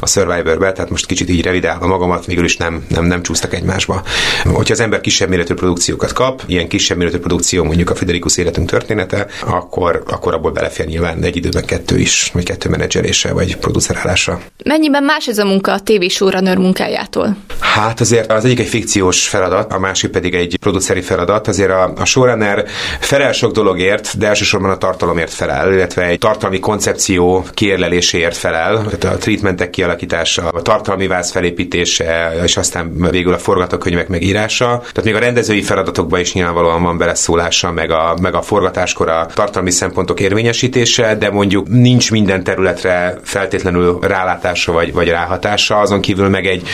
a 0.00 0.06
Survivor-be, 0.06 0.72
tehát 0.72 0.90
most 0.90 1.06
kicsit 1.06 1.30
így 1.30 1.42
revidálva 1.42 1.86
magamat, 1.86 2.26
végül 2.26 2.44
is 2.44 2.56
nem, 2.56 2.84
nem, 2.88 3.04
nem 3.04 3.22
csúsztak 3.22 3.54
egymásba. 3.54 4.02
Hogyha 4.44 4.72
az 4.72 4.80
ember 4.80 5.00
kisebb 5.00 5.28
méretű 5.28 5.54
produkciókat 5.54 6.12
kap, 6.12 6.42
ilyen 6.46 6.68
kisebb 6.68 6.96
méretű 6.96 7.18
produkció 7.18 7.64
mondjuk 7.64 7.90
a 7.90 7.94
Friderikus 7.94 8.36
életünk 8.36 8.70
története, 8.70 9.26
akkor, 9.46 10.02
akkor 10.06 10.34
abból 10.34 10.51
belefér 10.52 10.86
nyilván 10.86 11.22
egy 11.22 11.36
időben 11.36 11.64
kettő 11.64 11.98
is, 11.98 12.30
vagy 12.32 12.44
kettő 12.44 12.68
menedzserése, 12.68 13.32
vagy 13.32 13.56
producerálása. 13.56 14.40
Mennyiben 14.64 15.02
más 15.02 15.26
ez 15.26 15.38
a 15.38 15.44
munka 15.44 15.72
a 15.72 15.80
TV 15.80 16.06
showrunner 16.08 16.56
munkájától? 16.56 17.36
Hát 17.60 18.00
azért 18.00 18.32
az 18.32 18.44
egyik 18.44 18.60
egy 18.60 18.68
fikciós 18.68 19.28
feladat, 19.28 19.72
a 19.72 19.78
másik 19.78 20.10
pedig 20.10 20.34
egy 20.34 20.56
produceri 20.60 21.00
feladat. 21.00 21.48
Azért 21.48 21.70
a, 21.70 21.92
a 21.96 22.04
showrunner 22.04 22.64
felel 23.00 23.32
sok 23.32 23.52
dologért, 23.52 24.18
de 24.18 24.26
elsősorban 24.26 24.70
a 24.70 24.78
tartalomért 24.78 25.32
felel, 25.32 25.72
illetve 25.72 26.02
egy 26.02 26.18
tartalmi 26.18 26.60
koncepció 26.60 27.44
kiérleléséért 27.54 28.36
felel, 28.36 28.74
tehát 28.98 29.16
a 29.16 29.18
treatmentek 29.18 29.70
kialakítása, 29.70 30.48
a 30.48 30.62
tartalmi 30.62 31.06
váz 31.06 31.30
felépítése, 31.30 32.32
és 32.44 32.56
aztán 32.56 33.10
végül 33.10 33.32
a 33.32 33.38
forgatókönyvek 33.38 34.08
megírása. 34.08 34.78
Tehát 34.78 35.04
még 35.04 35.14
a 35.14 35.18
rendezői 35.18 35.62
feladatokban 35.62 36.20
is 36.20 36.32
nyilvánvalóan 36.32 36.82
van 36.82 36.98
beleszólása, 36.98 37.70
meg 37.70 37.90
a, 37.90 38.16
meg 38.20 38.34
a 38.34 38.42
forgatáskor 38.42 39.08
a 39.08 39.26
tartalmi 39.34 39.70
szempontok 39.70 40.20
érvényesítése, 40.42 41.16
de 41.16 41.30
mondjuk 41.30 41.68
nincs 41.68 42.10
minden 42.10 42.44
területre 42.44 43.18
feltétlenül 43.22 43.98
rálátása 44.00 44.72
vagy, 44.72 44.92
vagy 44.92 45.08
ráhatása, 45.08 45.78
azon 45.78 46.00
kívül 46.00 46.28
meg 46.28 46.46
egy, 46.46 46.68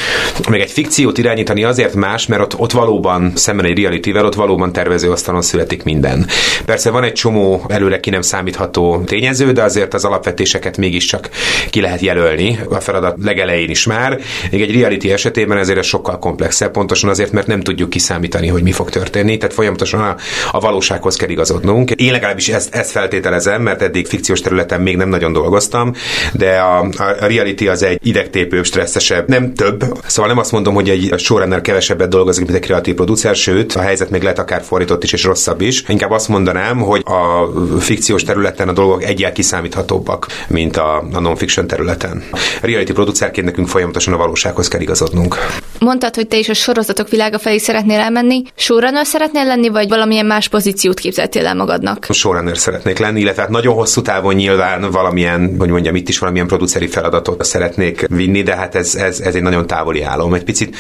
meg 0.49 0.61
egy 0.61 0.71
fikciót 0.71 1.19
irányítani 1.19 1.65
azért 1.65 1.95
más, 1.95 2.27
mert 2.27 2.43
ott, 2.43 2.59
ott 2.59 2.73
valóban 2.73 3.33
szemben 3.35 3.67
egy 3.67 3.79
realityvel, 3.79 4.25
ott 4.25 4.35
valóban 4.35 4.73
tervezőasztalon 4.73 5.43
születik 5.43 5.83
minden. 5.83 6.27
Persze 6.65 6.91
van 6.91 7.03
egy 7.03 7.13
csomó 7.13 7.65
előre 7.69 8.01
ki 8.01 8.11
nem 8.11 8.23
számítható 8.23 9.03
tényező, 9.07 9.53
de 9.53 9.63
azért 9.63 9.95
az 9.95 10.05
alapvetéseket 10.05 10.77
mégiscsak 10.77 11.29
ki 11.71 11.81
lehet 11.81 12.01
jelölni 12.01 12.59
a 12.69 12.81
feladat 12.81 13.17
legelején 13.23 13.71
is 13.71 13.87
már. 13.87 14.19
Még 14.51 14.63
egy 14.63 14.81
reality 14.81 15.11
esetében 15.11 15.59
ezért 15.59 15.79
ez 15.79 15.87
sokkal 15.87 16.19
komplexebb, 16.19 16.71
pontosan 16.71 17.11
azért, 17.11 17.33
mert 17.33 17.47
nem 17.47 17.61
tudjuk 17.61 17.91
kiszámítani, 17.91 18.47
hogy 18.47 18.63
mi 18.63 18.73
fog 18.73 18.91
történni, 18.91 19.37
tehát 19.37 19.55
folyamatosan 19.55 20.01
a, 20.01 20.17
a 20.51 20.61
valósághoz 20.61 21.17
kell 21.17 21.29
igazodnunk. 21.29 21.91
Én 21.91 22.13
legalábbis 22.13 22.49
ezt, 22.49 22.75
ezt 22.75 22.91
feltételezem, 22.91 23.58
mert 23.63 23.83
eddig 23.83 24.07
fikciós 24.07 24.41
területen 24.41 24.81
még 24.81 24.97
nem 24.97 25.09
nagyon 25.09 25.33
dolgoztam, 25.33 25.93
de 26.33 26.59
a, 26.59 26.79
a 26.99 27.27
reality 27.27 27.69
az 27.69 27.83
egy 27.83 27.99
idegtépőbb, 28.03 28.65
stresszesebb, 28.65 29.29
nem 29.29 29.55
több. 29.55 29.85
Szóval 30.07 30.31
nem 30.31 30.39
azt 30.39 30.53
mondom, 30.53 30.75
hogy 30.75 30.89
egy 30.89 31.19
showrunner 31.19 31.61
kevesebbet 31.61 32.09
dolgozik, 32.09 32.45
mint 32.45 32.57
egy 32.57 32.65
kreatív 32.65 32.95
producer, 32.95 33.37
sőt, 33.37 33.75
a 33.75 33.81
helyzet 33.81 34.11
még 34.11 34.23
lehet 34.23 34.39
akár 34.39 34.63
fordított 34.63 35.05
is 35.05 35.13
és 35.13 35.25
rosszabb 35.25 35.61
is. 35.61 35.85
Inkább 35.89 36.11
azt 36.11 36.29
mondanám, 36.29 36.79
hogy 36.79 37.03
a 37.05 37.51
fikciós 37.81 38.23
területen 38.23 38.69
a 38.69 38.73
dolgok 38.73 39.05
egyel 39.05 39.33
kiszámíthatóbbak, 39.33 40.27
mint 40.49 40.77
a, 40.77 40.97
a 41.13 41.21
non-fiction 41.21 41.67
területen. 41.67 42.23
Reality 42.61 42.93
producerként 42.93 43.47
nekünk 43.47 43.69
folyamatosan 43.69 44.15
a 44.15 44.17
valósághoz 44.17 44.69
kell 44.69 44.81
igazodnunk. 44.81 45.37
Mondtad, 45.79 46.15
hogy 46.15 46.29
te 46.29 46.37
is 46.37 46.49
a 46.49 46.55
sorozatok 46.55 47.09
világa 47.09 47.39
felé 47.39 47.59
szeretnél 47.59 48.01
elmenni. 48.01 48.43
Showrunner 48.57 49.07
szeretnél 49.07 49.45
lenni, 49.45 49.69
vagy 49.69 49.89
valamilyen 49.89 50.27
más 50.27 50.49
pozíciót 50.49 50.99
képzeltél 50.99 51.47
el 51.47 51.55
magadnak? 51.55 52.07
Showrunner 52.11 52.59
szeretnék 52.59 52.99
lenni, 52.99 53.21
illetve 53.21 53.47
hát 53.49 53.57
nagyon 53.57 53.75
hosszú 53.75 54.03
távon 54.03 54.35
nyilván 54.35 54.91
valamilyen, 54.91 55.55
hogy 55.59 55.69
mondjam, 55.69 55.97
itt 55.97 56.09
is 56.09 56.19
valamilyen 56.19 56.47
produceri 56.47 56.87
feladatot 56.87 57.45
szeretnék 57.45 58.07
vinni, 58.09 58.43
de 58.43 58.57
hát 58.57 58.75
ez, 58.75 58.95
ez, 58.95 59.21
ez 59.21 59.35
egy 59.35 59.43
nagyon 59.43 59.67
távoli 59.67 60.03
álom. 60.03 60.35
Egy 60.35 60.45
picit 60.45 60.77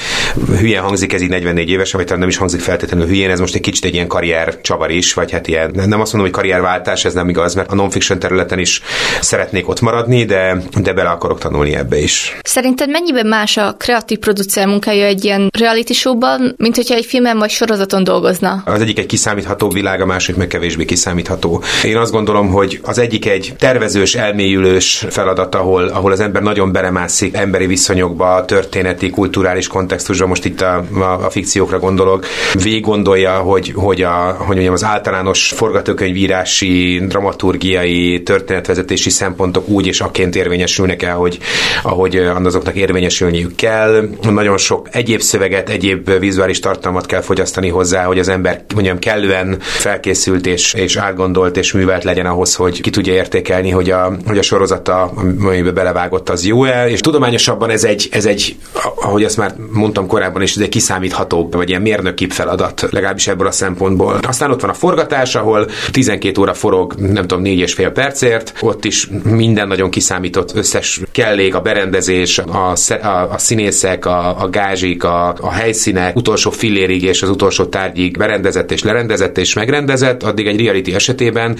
hülyen 0.58 0.82
hangzik 0.82 1.12
ez 1.12 1.22
így 1.22 1.28
44 1.28 1.68
évesen, 1.68 1.96
vagy 1.96 2.04
talán 2.04 2.20
nem 2.20 2.28
is 2.28 2.36
hangzik 2.36 2.60
feltétlenül 2.60 3.06
hülyén, 3.06 3.30
ez 3.30 3.40
most 3.40 3.54
egy 3.54 3.60
kicsit 3.60 3.84
egy 3.84 3.94
ilyen 3.94 4.06
karrier 4.06 4.60
csavar 4.60 4.90
is, 4.90 5.14
vagy 5.14 5.30
hát 5.30 5.48
ilyen, 5.48 5.70
nem 5.74 6.00
azt 6.00 6.12
mondom, 6.12 6.20
hogy 6.20 6.30
karrierváltás, 6.30 7.04
ez 7.04 7.14
nem 7.14 7.28
igaz, 7.28 7.54
mert 7.54 7.70
a 7.70 7.74
non-fiction 7.74 8.18
területen 8.18 8.58
is 8.58 8.82
szeretnék 9.20 9.68
ott 9.68 9.80
maradni, 9.80 10.24
de, 10.24 10.62
de 10.82 10.92
bele 10.92 11.08
akarok 11.08 11.38
tanulni 11.38 11.74
ebbe 11.74 11.98
is. 11.98 12.36
Szerinted 12.42 12.90
mennyiben 12.90 13.26
más 13.26 13.56
a 13.56 13.74
kreatív 13.78 14.18
producer 14.18 14.66
munkája 14.66 15.04
egy 15.04 15.24
ilyen 15.24 15.50
reality 15.58 15.92
showban, 15.92 16.54
mint 16.56 16.76
hogyha 16.76 16.94
egy 16.94 17.04
filmen 17.04 17.38
vagy 17.38 17.50
sorozaton 17.50 18.04
dolgozna? 18.04 18.62
Az 18.64 18.80
egyik 18.80 18.98
egy 18.98 19.06
kiszámítható 19.06 19.68
világ, 19.68 20.00
a 20.00 20.06
másik 20.06 20.36
meg 20.36 20.46
kevésbé 20.46 20.84
kiszámítható. 20.84 21.62
Én 21.84 21.96
azt 21.96 22.12
gondolom, 22.12 22.48
hogy 22.58 22.80
az 22.82 22.98
egyik 22.98 23.26
egy 23.26 23.52
tervezős, 23.58 24.14
elmélyülős 24.14 25.04
feladat, 25.10 25.54
ahol, 25.54 25.84
ahol 25.86 26.12
az 26.12 26.20
ember 26.20 26.42
nagyon 26.42 26.72
belemászik 26.72 27.36
emberi 27.36 27.66
viszonyokba, 27.66 28.44
történeti, 28.44 29.10
kulturális 29.10 29.66
kontextusba, 29.66 30.26
most 30.26 30.44
itt 30.44 30.60
a, 30.60 30.84
a, 30.94 31.24
a 31.24 31.30
fikciókra 31.30 31.78
gondolok, 31.78 32.26
végig 32.62 32.82
gondolja, 32.82 33.38
hogy, 33.38 33.72
hogy, 33.74 34.02
a, 34.02 34.36
hogy 34.38 34.54
mondjam, 34.54 34.72
az 34.72 34.84
általános 34.84 35.52
forgatókönyvírási, 35.56 37.00
dramaturgiai, 37.06 38.22
történetvezetési 38.22 39.10
szempontok 39.10 39.68
úgy 39.68 39.86
és 39.86 40.00
akként 40.00 40.36
érvényesülnek 40.36 41.02
el, 41.02 41.16
hogy 41.16 41.38
ahogy 41.82 42.16
azoknak 42.16 42.74
érvényesülniük 42.74 43.56
kell. 43.56 44.08
Nagyon 44.22 44.56
sok 44.56 44.88
egyéb 44.92 45.20
szöveget, 45.20 45.68
egyéb 45.68 46.18
vizuális 46.18 46.60
tartalmat 46.60 47.06
kell 47.06 47.20
fogyasztani 47.20 47.68
hozzá, 47.68 48.04
hogy 48.04 48.18
az 48.18 48.28
ember 48.28 48.64
mondjam 48.74 48.98
kellően 48.98 49.56
felkészült 49.60 50.46
és, 50.46 50.74
és 50.74 50.96
átgondolt 50.96 51.56
és 51.56 51.72
művelt 51.72 52.04
legyen 52.04 52.26
ahhoz, 52.26 52.47
hogy 52.54 52.80
ki 52.80 52.90
tudja 52.90 53.12
értékelni, 53.12 53.70
hogy 53.70 53.90
a, 53.90 54.12
hogy 54.26 54.38
a 54.38 54.42
sorozata, 54.42 55.02
amiben 55.40 55.74
belevágott, 55.74 56.28
az 56.28 56.46
jó-e. 56.46 56.90
És 56.90 57.00
tudományosabban 57.00 57.70
ez 57.70 57.84
egy, 57.84 58.08
ez 58.10 58.26
egy, 58.26 58.56
ahogy 58.94 59.24
azt 59.24 59.36
már 59.36 59.54
mondtam 59.70 60.06
korábban 60.06 60.42
is, 60.42 60.54
ez 60.54 60.62
egy 60.62 60.68
kiszámíthatóbb, 60.68 61.54
vagy 61.54 61.68
ilyen 61.68 61.82
mérnökibb 61.82 62.30
feladat, 62.30 62.88
legalábbis 62.90 63.26
ebből 63.28 63.46
a 63.46 63.50
szempontból. 63.50 64.18
Aztán 64.22 64.50
ott 64.50 64.60
van 64.60 64.70
a 64.70 64.74
forgatás, 64.74 65.34
ahol 65.34 65.68
12 65.90 66.40
óra 66.40 66.54
forog, 66.54 66.94
nem 66.94 67.26
tudom, 67.26 67.42
négy 67.42 67.58
és 67.58 67.72
fél 67.72 67.90
percért, 67.90 68.52
ott 68.60 68.84
is 68.84 69.08
minden 69.24 69.68
nagyon 69.68 69.90
kiszámított, 69.90 70.54
összes 70.54 71.00
kellék, 71.12 71.54
a 71.54 71.60
berendezés, 71.60 72.38
a, 72.38 72.72
a, 73.02 73.32
a 73.32 73.38
színészek, 73.38 74.06
a, 74.06 74.42
a 74.42 74.48
gázsik, 74.48 75.04
a, 75.04 75.34
a 75.40 75.50
helyszínek, 75.50 76.16
utolsó 76.16 76.50
fillérig 76.50 77.02
és 77.02 77.22
az 77.22 77.28
utolsó 77.28 77.64
tárgyig 77.64 78.16
berendezett 78.18 78.70
és 78.70 78.82
lerendezett 78.82 79.38
és 79.38 79.54
megrendezett, 79.54 80.22
addig 80.22 80.46
egy 80.46 80.60
reality 80.64 80.94
esetében 80.94 81.56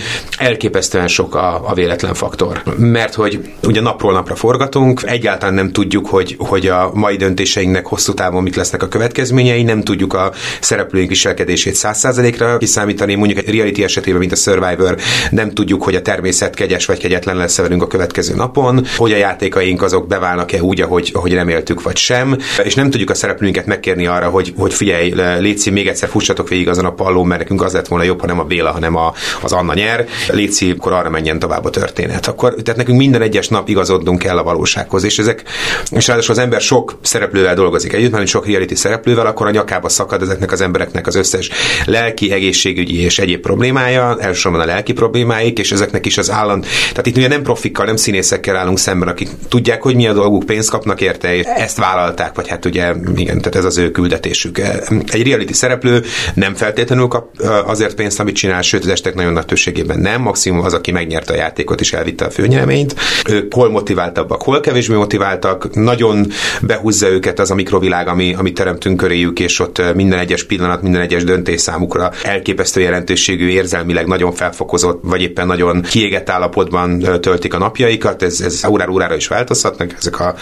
elképesztően 0.78 1.08
sok 1.08 1.34
a, 1.34 1.68
a 1.70 1.74
véletlen 1.74 2.14
faktor. 2.14 2.62
Mert 2.76 3.14
hogy 3.14 3.40
ugye 3.62 3.80
napról 3.80 4.12
napra 4.12 4.34
forgatunk, 4.34 5.02
egyáltalán 5.04 5.54
nem 5.54 5.72
tudjuk, 5.72 6.06
hogy, 6.06 6.34
hogy 6.38 6.66
a 6.66 6.90
mai 6.94 7.16
döntéseinknek 7.16 7.86
hosszú 7.86 8.14
távon 8.14 8.42
mik 8.42 8.56
lesznek 8.56 8.82
a 8.82 8.88
következményei, 8.88 9.62
nem 9.62 9.82
tudjuk 9.82 10.14
a 10.14 10.32
szereplőink 10.60 11.08
viselkedését 11.08 11.76
100%-ra 11.78 12.58
kiszámítani, 12.58 13.14
mondjuk 13.14 13.38
egy 13.38 13.54
reality 13.54 13.82
esetében, 13.82 14.18
mint 14.18 14.32
a 14.32 14.36
Survivor, 14.36 14.96
nem 15.30 15.50
tudjuk, 15.50 15.82
hogy 15.82 15.94
a 15.94 16.02
természet 16.02 16.54
kegyes 16.54 16.86
vagy 16.86 16.98
kegyetlen 16.98 17.36
lesz 17.36 17.56
velünk 17.56 17.82
a 17.82 17.86
következő 17.86 18.34
napon, 18.34 18.86
hogy 18.96 19.12
a 19.12 19.16
játékaink 19.16 19.82
azok 19.82 20.06
beválnak-e 20.06 20.62
úgy, 20.62 20.80
ahogy, 20.80 21.10
ahogy 21.14 21.32
reméltük, 21.32 21.82
vagy 21.82 21.96
sem, 21.96 22.36
és 22.64 22.74
nem 22.74 22.90
tudjuk 22.90 23.10
a 23.10 23.14
szereplőinket 23.14 23.66
megkérni 23.66 24.06
arra, 24.06 24.28
hogy, 24.28 24.54
hogy 24.56 24.74
figyelj, 24.74 25.14
Léci, 25.40 25.70
még 25.70 25.88
egyszer 25.88 26.08
fussatok 26.08 26.48
végig 26.48 26.68
azon 26.68 26.84
a 26.84 26.92
pallón, 26.92 27.26
mert 27.26 27.40
nekünk 27.40 27.62
az 27.62 27.72
lett 27.72 27.88
volna 27.88 28.04
jobb, 28.04 28.20
ha 28.20 28.26
nem 28.26 28.38
a 28.38 28.44
Béla, 28.44 28.70
hanem 28.70 28.96
a, 28.96 29.12
az 29.42 29.52
Anna 29.52 29.74
nyer. 29.74 30.06
Léci, 30.28 30.57
pici, 30.58 30.74
akkor 30.78 30.92
arra 30.92 31.10
menjen 31.10 31.38
tovább 31.38 31.64
a 31.64 31.70
történet. 31.70 32.26
Akkor, 32.26 32.54
tehát 32.54 32.76
nekünk 32.76 32.98
minden 32.98 33.22
egyes 33.22 33.48
nap 33.48 33.68
igazodnunk 33.68 34.18
kell 34.18 34.38
a 34.38 34.42
valósághoz, 34.42 35.04
és 35.04 35.18
ezek, 35.18 35.44
és 35.90 36.06
ráadásul 36.06 36.34
az 36.34 36.40
ember 36.40 36.60
sok 36.60 36.98
szereplővel 37.02 37.54
dolgozik 37.54 37.92
együtt, 37.92 38.10
mert 38.10 38.26
sok 38.26 38.46
reality 38.46 38.74
szereplővel, 38.74 39.26
akkor 39.26 39.46
a 39.46 39.50
nyakába 39.50 39.88
szakad 39.88 40.22
ezeknek 40.22 40.52
az 40.52 40.60
embereknek 40.60 41.06
az 41.06 41.14
összes 41.14 41.50
lelki, 41.84 42.32
egészségügyi 42.32 43.02
és 43.02 43.18
egyéb 43.18 43.40
problémája, 43.40 44.16
elsősorban 44.20 44.60
a 44.60 44.64
lelki 44.64 44.92
problémáik, 44.92 45.58
és 45.58 45.72
ezeknek 45.72 46.06
is 46.06 46.18
az 46.18 46.30
állandó. 46.30 46.66
Tehát 46.90 47.06
itt 47.06 47.16
ugye 47.16 47.28
nem 47.28 47.42
profikkal, 47.42 47.86
nem 47.86 47.96
színészekkel 47.96 48.56
állunk 48.56 48.78
szemben, 48.78 49.08
akik 49.08 49.28
tudják, 49.48 49.82
hogy 49.82 49.94
mi 49.94 50.06
a 50.06 50.12
dolguk, 50.12 50.46
pénzt 50.46 50.70
kapnak 50.70 51.00
érte, 51.00 51.34
és 51.34 51.44
ezt 51.44 51.78
vállalták, 51.78 52.34
vagy 52.34 52.48
hát 52.48 52.64
ugye 52.64 52.92
igen, 53.16 53.38
tehát 53.38 53.54
ez 53.54 53.64
az 53.64 53.78
ő 53.78 53.90
küldetésük. 53.90 54.58
Egy 55.06 55.26
reality 55.28 55.52
szereplő 55.52 56.02
nem 56.34 56.54
feltétlenül 56.54 57.08
kap 57.08 57.40
azért 57.66 57.94
pénzt, 57.94 58.20
amit 58.20 58.34
csinál, 58.34 58.62
sőt, 58.62 58.84
az 58.84 58.88
estek 58.88 59.14
nagyon 59.14 59.32
nagy 59.32 59.44
többségében 59.44 59.98
nem. 59.98 60.22
Maximum 60.22 60.47
az, 60.56 60.74
aki 60.74 60.90
megnyerte 60.90 61.32
a 61.32 61.37
játékot 61.37 61.80
és 61.80 61.92
elvitte 61.92 62.24
a 62.24 62.30
főnyereményt. 62.30 62.94
Ők 63.28 63.54
hol 63.54 63.70
motiváltabbak, 63.70 64.42
hol 64.42 64.61
kevésbé 64.61 64.94
motiváltak. 64.94 65.74
Nagyon 65.74 66.26
behúzza 66.62 67.08
őket 67.08 67.38
az 67.38 67.50
a 67.50 67.54
mikrovilág, 67.54 68.08
ami, 68.08 68.34
ami 68.34 68.52
teremtünk 68.52 68.96
köréjük, 68.96 69.40
és 69.40 69.61
ott 69.61 69.82
minden 69.94 70.18
egyes 70.18 70.44
pillanat, 70.44 70.82
minden 70.82 71.00
egyes 71.00 71.24
döntés 71.24 71.61
számukra 71.61 72.11
elképesztő 72.22 72.80
jelentőségű, 72.80 73.48
érzelmileg 73.48 74.06
nagyon 74.06 74.32
felfokozott, 74.32 75.00
vagy 75.02 75.22
éppen 75.22 75.46
nagyon 75.46 75.82
kiégett 75.82 76.30
állapotban 76.30 76.98
töltik 77.20 77.54
a 77.54 77.58
napjaikat. 77.58 78.22
Ez, 78.22 78.40
ez 78.40 78.64
órára 78.68 78.92
órára 78.92 79.14
is 79.16 79.28
változhatnak 79.28 79.94
ezek 79.98 80.20
a, 80.20 80.34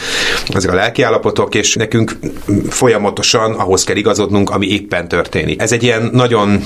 ezek 0.55 0.73
a 0.73 0.75
lelki 0.75 1.03
állapotok, 1.03 1.55
és 1.55 1.75
nekünk 1.75 2.13
folyamatosan 2.69 3.53
ahhoz 3.53 3.85
kell 3.85 3.97
igazodnunk, 3.97 4.51
ami 4.51 4.67
éppen 4.67 5.09
történik. 5.09 5.61
Ez 5.61 5.73
egy 5.73 5.83
ilyen 5.83 6.11
nagyon 6.13 6.65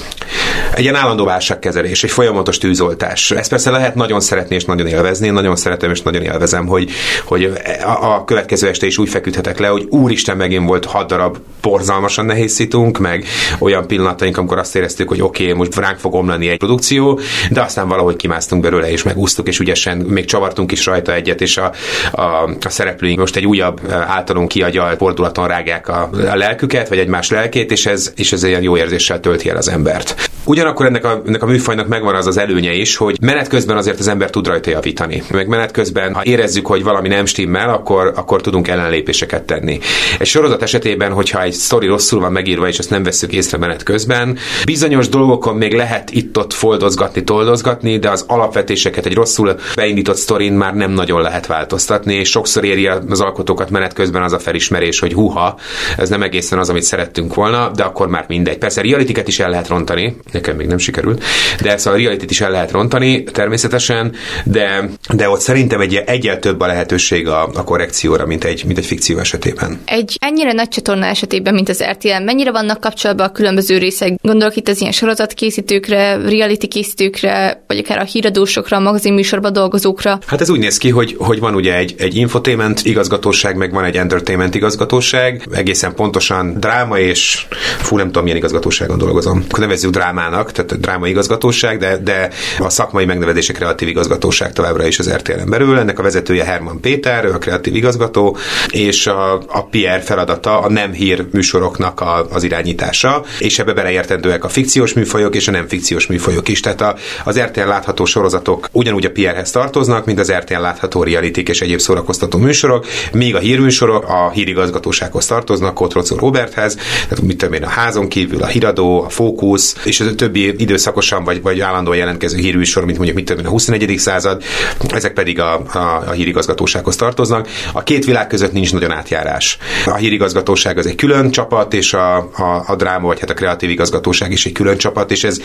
egy 0.75 0.83
ilyen 0.83 0.95
állandó 0.95 1.25
válságkezelés, 1.25 2.05
egy 2.05 2.11
folyamatos 2.11 2.59
tűzoltás. 2.59 3.30
Ezt 3.39 3.51
persze 3.51 3.71
lehet 3.71 3.95
nagyon 3.95 4.21
szeretni 4.21 4.55
és 4.55 4.65
nagyon 4.65 4.87
élvezni, 4.87 5.27
én 5.27 5.33
nagyon 5.33 5.57
szeretem 5.57 5.91
és 5.91 6.03
nagyon 6.03 6.23
élvezem, 6.23 6.67
hogy, 6.67 6.91
hogy 7.25 7.53
a, 7.85 8.15
a 8.15 8.25
következő 8.25 8.69
este 8.69 8.87
is 8.87 8.99
úgy 8.99 9.09
feküdhetek 9.09 9.59
le, 9.59 9.69
hogy 9.69 9.87
úristen 9.91 10.37
megint 10.37 10.67
volt 10.67 10.85
hat 10.85 11.09
darab 11.09 11.39
borzalmasan 11.63 12.25
nehéz 12.25 12.53
szitunk, 12.53 12.99
meg 12.99 13.25
olyan 13.59 13.87
pillanataink, 13.87 14.37
amikor 14.37 14.59
azt 14.59 14.77
éreztük, 14.77 15.09
hogy 15.09 15.23
oké, 15.23 15.43
okay, 15.43 15.57
most 15.57 15.77
ránk 15.77 15.99
fog 15.99 16.15
omlani 16.15 16.49
egy 16.49 16.59
produkció, 16.59 17.21
de 17.51 17.61
aztán 17.61 17.89
valahogy 17.89 18.17
kimásztunk 18.17 18.63
belőle, 18.63 18.91
és 18.91 19.03
megúsztuk, 19.03 19.49
és 19.49 19.59
ügyesen 19.59 19.97
még 19.97 20.25
csavartunk 20.25 20.73
is 20.73 20.87
rajta 20.87 21.15
egyet, 21.15 21.41
és 21.41 21.57
a, 21.57 21.73
a, 22.13 22.23
a 22.45 22.69
szereplőink 22.69 23.19
most 23.19 23.37
egy 23.37 23.47
újabb 23.47 23.81
általunk 23.91 24.49
kiagyalt 24.49 24.97
fordulaton 24.97 25.49
rágják 25.49 25.89
a, 25.89 26.11
a 26.13 26.37
lelküket, 26.37 26.89
vagy 26.89 26.99
egymás 26.99 27.31
lelkét, 27.31 27.71
és 27.71 27.87
ez, 27.87 28.13
és 28.17 28.33
ez 28.33 28.45
ilyen 28.45 28.63
jó 28.63 28.77
érzéssel 28.77 29.21
tölti 29.21 29.49
el 29.49 29.57
az 29.57 29.69
embert. 29.69 30.31
Ugyanakkor 30.45 30.87
ennek 30.87 31.05
a, 31.05 31.23
ennek 31.27 31.43
a 31.43 31.47
műfajnak 31.47 31.89
megvan 31.89 32.15
az 32.15 32.27
az 32.27 32.37
előnye 32.37 32.73
is, 32.73 32.97
hogy 32.97 33.20
menet 33.21 33.49
közben 33.49 33.77
azért 33.77 33.99
az 33.99 34.09
ember 34.09 34.31
tud 34.31 34.47
rajta 34.47 34.71
javítani. 34.71 35.23
Meg 35.31 35.49
menet 35.49 35.71
közben, 35.71 36.15
ha 36.15 36.25
érezzük, 36.25 36.67
hogy 36.67 36.83
valami 36.83 37.09
nem 37.09 37.25
stimmel, 37.25 37.71
akkor, 37.71 38.13
akkor 38.17 38.41
tudunk 38.41 38.69
ellenlépéseket 38.69 39.43
tenni. 39.43 39.79
Egy 40.19 40.27
sorozat 40.27 40.63
esetében, 40.63 41.13
hogyha 41.13 41.43
egy 41.43 41.53
sztori 41.53 41.87
rosszul 41.87 42.21
van 42.21 42.33
megírva, 42.33 42.69
és 42.69 42.79
ezt 42.79 42.91
nem 42.91 43.03
veszük 43.03 43.33
észre 43.33 43.59
menet 43.59 43.83
közben, 43.83 44.39
bizonyos 44.65 45.09
dolgokon 45.09 45.57
még 45.57 45.73
lehet 45.73 46.11
itt-ott 46.11 46.53
foldozgatni, 46.53 47.25
toldozgatni, 47.25 47.99
de 47.99 48.11
az 48.11 48.25
alapvetéseket 48.27 49.07
egy 49.07 49.15
rosszul 49.15 49.57
beindított 49.75 50.17
sztorin 50.17 50.53
már 50.53 50.75
nem 50.75 50.91
nagyon 50.91 51.23
lehet 51.23 51.47
változtatni, 51.47 52.15
és 52.15 52.29
sokszor 52.29 52.65
éri 52.65 52.87
az 52.87 53.21
alkotókat 53.21 53.71
menet 53.71 53.93
közben 53.93 54.23
az 54.23 54.33
a 54.33 54.39
felismerés, 54.39 54.99
hogy 54.99 55.13
huha, 55.13 55.59
ez 55.97 56.09
nem 56.09 56.23
egészen 56.23 56.59
az, 56.59 56.69
amit 56.69 56.83
szerettünk 56.83 57.35
volna, 57.35 57.71
de 57.75 57.83
akkor 57.83 58.09
már 58.09 58.25
mindegy. 58.29 58.59
Persze 58.59 58.83
realitiket 58.83 59.29
is 59.29 59.41
el 59.41 59.51
lehet 59.51 59.69
rontani, 59.69 60.17
nekem 60.33 60.57
még 60.57 60.67
nem 60.67 60.79
sikerült, 60.79 61.25
de 61.63 61.73
ezt 61.73 61.87
a 61.87 61.97
reality 61.97 62.25
is 62.29 62.41
el 62.41 62.51
lehet 62.51 62.71
rontani 62.71 63.10
természetesen, 63.19 64.13
de, 64.45 64.91
de 65.15 65.29
ott 65.29 65.41
szerintem 65.41 65.81
egy 65.81 65.95
egyel 65.95 66.39
több 66.39 66.61
a 66.61 66.67
lehetőség 66.67 67.29
a, 67.29 67.43
a 67.55 67.65
korrekcióra, 67.65 68.27
mint 68.27 68.45
egy, 68.45 68.65
mint 68.65 68.79
egy 68.79 68.87
fikció 68.87 69.19
esetében. 69.19 69.81
Egy 69.85 70.17
ennyire 70.21 70.53
nagy 70.53 70.69
csatorna 70.69 71.07
esetében, 71.07 71.55
mint 71.55 71.69
az 71.69 71.83
RTL, 71.91 72.23
mennyire 72.25 72.51
vannak 72.51 72.81
kapcsolatban 72.81 73.27
a 73.27 73.33
különböző 73.33 73.79
részek? 73.79 74.15
Gondolok 74.23 74.57
itt 74.57 74.69
az 74.69 74.81
ilyen 74.81 74.93
sorozatkészítőkre, 74.93 76.17
reality 76.17 76.67
készítőkre, 76.67 77.65
vagy 77.67 77.79
akár 77.79 77.99
a 77.99 78.05
híradósokra, 78.05 78.77
a 78.77 78.81
magazinműsorban 78.81 79.53
dolgozókra? 79.53 80.19
Hát 80.27 80.41
ez 80.41 80.51
úgy 80.51 80.59
néz 80.59 80.79
ki, 80.79 80.91
hogy, 80.91 81.15
hogy 81.19 81.41
van 81.41 81.55
ugye 81.55 81.77
egy, 81.77 81.95
egy 81.99 82.17
infotainment 82.17 82.81
igazgatóság, 82.85 83.57
meg 83.57 83.73
van 83.73 83.85
egy 83.85 83.97
entertainment 83.97 84.55
igazgatóság, 84.55 85.49
egészen 85.53 85.95
pontosan 85.95 86.55
dráma 86.61 86.99
és 86.99 87.47
fú, 87.79 87.97
nem 87.97 88.07
tudom, 88.07 88.23
milyen 88.23 88.39
igazgatóságon 88.39 88.99
dolgozom. 88.99 89.45
Nevezzük 89.59 89.91
drámán 89.91 90.21
drámának, 90.21 90.53
tehát 90.53 90.81
dráma 90.81 91.07
igazgatóság, 91.07 91.79
de, 91.79 91.97
de 91.97 92.31
a 92.59 92.69
szakmai 92.69 93.00
megnevezése 93.07 93.53
kreatív 93.53 93.89
igazgatóság 93.89 94.53
továbbra 94.53 94.87
is 94.87 94.99
az 94.99 95.11
RTL-en 95.11 95.51
belül. 95.51 95.79
Ennek 95.79 95.99
a 95.99 96.03
vezetője 96.03 96.45
Herman 96.45 96.81
Péter, 96.81 97.25
ő 97.25 97.33
a 97.33 97.39
kreatív 97.39 97.75
igazgató, 97.75 98.37
és 98.69 99.07
a, 99.07 99.33
a 99.35 99.65
PR 99.71 100.01
feladata 100.05 100.61
a 100.61 100.71
nem 100.71 100.93
hír 100.93 101.27
műsoroknak 101.33 102.01
a, 102.01 102.27
az 102.31 102.43
irányítása, 102.43 103.25
és 103.39 103.59
ebbe 103.59 103.73
beleértendőek 103.73 104.45
a 104.45 104.49
fikciós 104.49 104.93
műfajok 104.93 105.35
és 105.35 105.49
a 105.49 105.51
nem 105.51 105.69
fikciós 105.69 106.07
műfajok 106.07 106.49
is. 106.49 106.61
Tehát 106.61 106.81
a, 106.81 106.95
az 107.25 107.39
RTL 107.39 107.67
látható 107.67 108.05
sorozatok 108.05 108.69
ugyanúgy 108.73 109.05
a 109.05 109.11
PR-hez 109.11 109.51
tartoznak, 109.51 110.07
mint 110.07 110.19
az 110.19 110.33
RTL 110.33 110.61
látható 110.61 111.03
realitik 111.03 111.49
és 111.49 111.61
egyéb 111.61 111.79
szórakoztató 111.79 112.39
műsorok, 112.39 112.87
míg 113.13 113.35
a 113.35 113.39
hírműsorok 113.39 114.09
a 114.09 114.31
hírigazgatósághoz 114.31 115.27
tartoznak, 115.27 115.75
Kotrocó 115.75 116.17
Roberthez, 116.17 116.75
tehát 116.75 117.21
mit 117.21 117.37
tudom 117.37 117.55
én, 117.55 117.63
a 117.63 117.69
házon 117.69 118.09
kívül 118.09 118.43
a 118.43 118.47
híradó, 118.47 119.03
a 119.03 119.09
fókusz, 119.09 119.77
és 119.85 120.01
az 120.01 120.13
többi 120.17 120.55
időszakosan 120.61 121.25
vagy, 121.25 121.43
vagy 121.43 121.61
állandóan 121.61 121.97
jelentkező 121.97 122.39
hírműsor, 122.39 122.85
mint 122.91 122.97
mondjuk 122.97 123.17
mit 123.17 123.27
tudom, 123.27 123.47
a 123.47 123.49
21. 123.49 123.99
század, 123.99 124.43
ezek 124.89 125.13
pedig 125.13 125.41
a, 125.41 125.63
a, 125.73 126.03
a 126.07 126.11
hírigazgatósághoz 126.11 126.97
tartoznak. 126.97 127.49
A 127.73 127.83
két 127.83 128.05
világ 128.05 128.27
között 128.27 128.53
nincs 128.53 128.73
nagyon 128.73 128.91
átjárás. 128.91 129.59
A 129.87 129.95
hírigazgatóság 129.95 130.79
az 130.79 130.87
egy 130.87 130.95
külön 130.95 131.31
csapat, 131.31 131.75
és 131.75 131.93
a, 131.95 132.17
a, 132.17 132.65
a 132.67 132.77
dráma, 132.77 133.07
vagy 133.07 133.21
hát 133.21 133.31
a 133.31 133.35
kreatív 133.35 133.71
igazgatóság 133.71 134.31
is 134.31 134.47
egy 134.47 134.53
külön 134.53 134.77
csapat, 134.77 135.11
és 135.11 135.25
ez, 135.25 135.41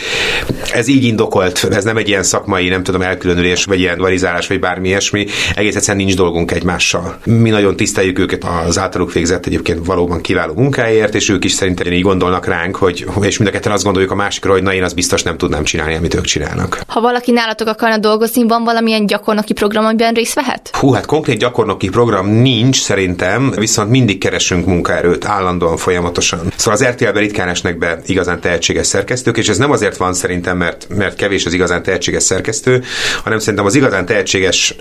ez 0.73 0.87
így 0.87 1.03
indokolt, 1.03 1.67
ez 1.71 1.83
nem 1.83 1.97
egy 1.97 2.07
ilyen 2.07 2.23
szakmai, 2.23 2.69
nem 2.69 2.83
tudom, 2.83 3.01
elkülönülés, 3.01 3.65
vagy 3.65 3.79
ilyen 3.79 3.97
varizálás, 3.97 4.47
vagy 4.47 4.59
bármi 4.59 4.87
ilyesmi, 4.87 5.25
egész 5.55 5.75
egyszerűen 5.75 6.05
nincs 6.05 6.17
dolgunk 6.17 6.51
egymással. 6.51 7.17
Mi 7.25 7.49
nagyon 7.49 7.75
tiszteljük 7.75 8.19
őket 8.19 8.43
az 8.67 8.79
általuk 8.79 9.13
végzett 9.13 9.45
egyébként 9.45 9.85
valóban 9.85 10.21
kiváló 10.21 10.53
munkáért, 10.53 11.15
és 11.15 11.29
ők 11.29 11.43
is 11.43 11.51
szerintem 11.51 11.93
így 11.93 12.01
gondolnak 12.01 12.45
ránk, 12.45 12.75
hogy, 12.75 13.05
és 13.21 13.37
mind 13.37 13.49
a 13.49 13.53
ketten 13.53 13.71
azt 13.71 13.83
gondoljuk 13.83 14.11
a 14.11 14.15
másikra, 14.15 14.51
hogy 14.51 14.63
na 14.63 14.73
én 14.73 14.83
azt 14.83 14.95
biztos 14.95 15.23
nem 15.23 15.37
tudnám 15.37 15.63
csinálni, 15.63 15.95
amit 15.95 16.13
ők 16.13 16.25
csinálnak. 16.25 16.81
Ha 16.87 17.01
valaki 17.01 17.31
nálatok 17.35 17.67
akarna 17.67 17.97
dolgozni, 17.97 18.47
van 18.47 18.63
valamilyen 18.63 19.05
gyakornoki 19.05 19.53
program, 19.53 19.85
amiben 19.85 20.13
részt 20.13 20.33
vehet? 20.33 20.69
Hú, 20.73 20.91
hát 20.91 21.05
konkrét 21.05 21.39
gyakornoki 21.39 21.89
program 21.89 22.27
nincs 22.27 22.81
szerintem, 22.81 23.51
viszont 23.51 23.89
mindig 23.89 24.19
keresünk 24.19 24.65
munkaerőt 24.65 25.25
állandóan, 25.25 25.77
folyamatosan. 25.77 26.39
Szóval 26.55 26.73
az 26.73 26.85
RTL-ben 26.85 27.21
ritkán 27.21 27.47
esnek 27.47 27.77
be 27.77 27.99
igazán 28.05 28.41
tehetséges 28.41 28.87
szerkesztők, 28.87 29.37
és 29.37 29.49
ez 29.49 29.57
nem 29.57 29.71
azért 29.71 29.97
van 29.97 30.13
szerintem, 30.13 30.57
mert, 30.57 30.87
mert 30.89 31.15
kevés 31.15 31.45
az 31.45 31.53
igazán 31.53 31.83
tehetséges 31.83 32.23
szerkesztő, 32.23 32.83
hanem 33.23 33.39
szerintem 33.39 33.65
az 33.65 33.75
igazán 33.75 34.05
tehetséges 34.05 34.75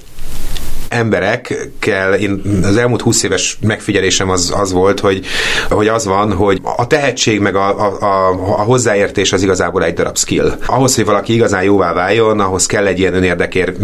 emberekkel, 0.88 2.14
én 2.14 2.42
az 2.62 2.76
elmúlt 2.76 3.00
20 3.00 3.22
éves 3.22 3.58
megfigyelésem 3.60 4.30
az, 4.30 4.52
az 4.56 4.72
volt, 4.72 5.00
hogy, 5.00 5.26
hogy 5.68 5.88
az 5.88 6.04
van, 6.06 6.32
hogy 6.32 6.60
a 6.76 6.86
tehetség 6.86 7.40
meg 7.40 7.54
a, 7.56 7.86
a, 7.86 8.00
a, 8.00 8.28
a 8.58 8.62
hozzáértés 8.62 9.32
az 9.32 9.42
igazából 9.42 9.84
egy 9.84 9.94
darab 9.94 10.18
skill. 10.18 10.52
Ahhoz, 10.66 10.94
hogy 10.94 11.04
valaki 11.04 11.32
igazán 11.34 11.62
jóvá 11.62 11.92
váljon, 11.92 12.40
ahhoz 12.40 12.66
kell 12.66 12.86
egy 12.86 12.98
ilyen 12.98 13.14
önérdekér, 13.14 13.74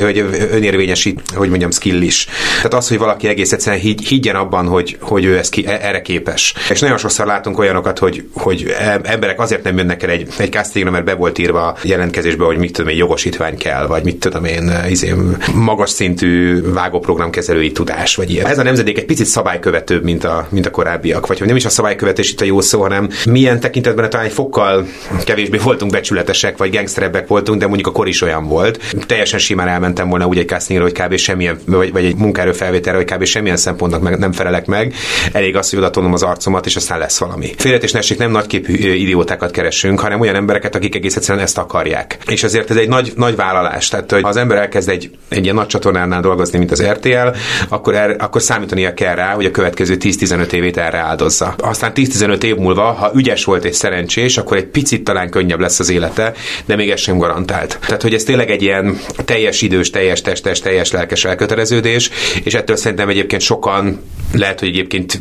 hogy 0.00 0.24
önérvényesít, 0.50 1.22
hogy 1.34 1.48
mondjam, 1.48 1.70
skill 1.70 2.00
is. 2.00 2.26
Tehát 2.56 2.74
az, 2.74 2.88
hogy 2.88 2.98
valaki 2.98 3.28
egész 3.28 3.52
egyszerűen 3.52 3.82
higy, 3.82 4.06
higgyen 4.06 4.34
abban, 4.34 4.66
hogy, 4.66 4.96
hogy 5.00 5.24
ő 5.24 5.38
ez 5.38 5.48
ki, 5.48 5.66
e, 5.66 5.78
erre 5.82 6.02
képes. 6.02 6.54
És 6.70 6.80
nagyon 6.80 6.98
sokszor 6.98 7.26
látunk 7.26 7.58
olyanokat, 7.58 7.98
hogy, 7.98 8.28
hogy 8.32 8.74
emberek 9.02 9.40
azért 9.40 9.62
nem 9.62 9.76
jönnek 9.78 10.02
el 10.02 10.10
egy, 10.10 10.28
egy 10.38 10.52
castingra, 10.52 10.90
mert 10.90 11.04
be 11.04 11.14
volt 11.14 11.38
írva 11.38 11.76
jelentkezésbe, 11.82 12.44
hogy 12.44 12.58
mit 12.58 12.72
tudom 12.72 12.90
én, 12.90 12.96
jogosítvány 12.96 13.56
kell, 13.56 13.86
vagy 13.86 14.04
mit 14.04 14.16
tudom 14.16 14.44
én, 14.44 14.72
izé, 14.88 15.14
magas 15.54 15.90
szintű 15.90 16.47
vágóprogramkezelői 16.72 17.72
tudás, 17.72 18.16
vagy 18.16 18.30
ilyen. 18.30 18.46
Ez 18.46 18.58
a 18.58 18.62
nemzedék 18.62 18.98
egy 18.98 19.04
picit 19.04 19.26
szabálykövetőbb, 19.26 20.04
mint 20.04 20.24
a, 20.24 20.46
mint 20.50 20.66
a 20.66 20.70
korábbiak, 20.70 21.26
vagy 21.26 21.38
hogy 21.38 21.46
nem 21.46 21.56
is 21.56 21.64
a 21.64 21.68
szabálykövetés 21.68 22.30
itt 22.30 22.40
a 22.40 22.44
jó 22.44 22.60
szó, 22.60 22.80
hanem 22.80 23.08
milyen 23.30 23.60
tekintetben 23.60 24.10
talán 24.10 24.26
egy 24.26 24.32
fokkal 24.32 24.86
kevésbé 25.24 25.58
voltunk 25.58 25.92
becsületesek, 25.92 26.56
vagy 26.56 26.70
gangsterebbek 26.70 27.26
voltunk, 27.26 27.60
de 27.60 27.66
mondjuk 27.66 27.86
a 27.86 27.92
kor 27.92 28.08
is 28.08 28.22
olyan 28.22 28.46
volt. 28.46 28.94
Teljesen 29.06 29.38
simán 29.38 29.68
elmentem 29.68 30.08
volna 30.08 30.26
úgy 30.26 30.38
egy 30.38 30.48
castingra, 30.48 30.84
hogy 30.84 30.92
kb. 30.92 31.16
semmilyen, 31.16 31.58
vagy, 31.66 31.92
vagy 31.92 32.04
egy 32.04 32.16
munkaerő 32.16 32.52
felvételre, 32.52 32.98
hogy 32.98 33.12
kb. 33.12 33.24
semmilyen 33.24 33.56
szempontnak 33.56 34.02
meg, 34.02 34.18
nem 34.18 34.32
felelek 34.32 34.66
meg. 34.66 34.94
Elég 35.32 35.56
az, 35.56 35.70
hogy 35.70 35.78
oda 35.78 35.90
az 36.12 36.22
arcomat, 36.22 36.66
és 36.66 36.76
aztán 36.76 36.98
lesz 36.98 37.18
valami. 37.18 37.54
Félretés 37.56 37.92
ne 37.92 38.00
nem 38.18 38.30
nagyképű 38.30 38.72
idiótákat 38.72 39.50
keresünk, 39.50 40.00
hanem 40.00 40.20
olyan 40.20 40.34
embereket, 40.34 40.74
akik 40.74 40.94
egész 40.94 41.16
egyszerűen 41.16 41.44
ezt 41.44 41.58
akarják. 41.58 42.18
És 42.26 42.42
ezért 42.42 42.70
ez 42.70 42.76
egy 42.76 42.88
nagy, 42.88 43.12
nagy 43.16 43.36
vállalás. 43.36 43.88
Tehát, 43.88 44.12
hogy 44.12 44.20
az 44.24 44.36
ember 44.36 44.58
elkezd 44.58 44.88
egy, 44.88 45.10
egy 45.28 45.42
ilyen 45.42 45.54
nagy 45.54 45.66
csatornánál 45.66 46.20
mint 46.58 46.70
az 46.70 46.82
RTL, 46.82 47.28
akkor, 47.68 47.94
er, 47.94 48.16
akkor 48.18 48.42
számítania 48.42 48.94
kell 48.94 49.14
rá, 49.14 49.32
hogy 49.32 49.44
a 49.44 49.50
következő 49.50 49.96
10-15 50.00 50.52
évét 50.52 50.76
erre 50.76 50.98
áldozza. 50.98 51.54
Aztán 51.58 51.92
10-15 51.94 52.42
év 52.42 52.56
múlva, 52.56 52.82
ha 52.82 53.10
ügyes 53.14 53.44
volt 53.44 53.64
és 53.64 53.76
szerencsés, 53.76 54.36
akkor 54.38 54.56
egy 54.56 54.66
picit 54.66 55.04
talán 55.04 55.30
könnyebb 55.30 55.60
lesz 55.60 55.80
az 55.80 55.90
élete, 55.90 56.32
de 56.66 56.76
még 56.76 56.90
ez 56.90 57.00
sem 57.00 57.18
garantált. 57.18 57.78
Tehát, 57.86 58.02
hogy 58.02 58.14
ez 58.14 58.22
tényleg 58.22 58.50
egy 58.50 58.62
ilyen 58.62 58.98
teljes 59.24 59.62
idős, 59.62 59.90
teljes 59.90 60.20
testes, 60.20 60.60
teljes 60.60 60.90
lelkes 60.90 61.24
elköteleződés, 61.24 62.10
és 62.42 62.54
ettől 62.54 62.76
szerintem 62.76 63.08
egyébként 63.08 63.42
sokan 63.42 64.00
lehet, 64.32 64.60
hogy 64.60 64.68
egyébként, 64.68 65.20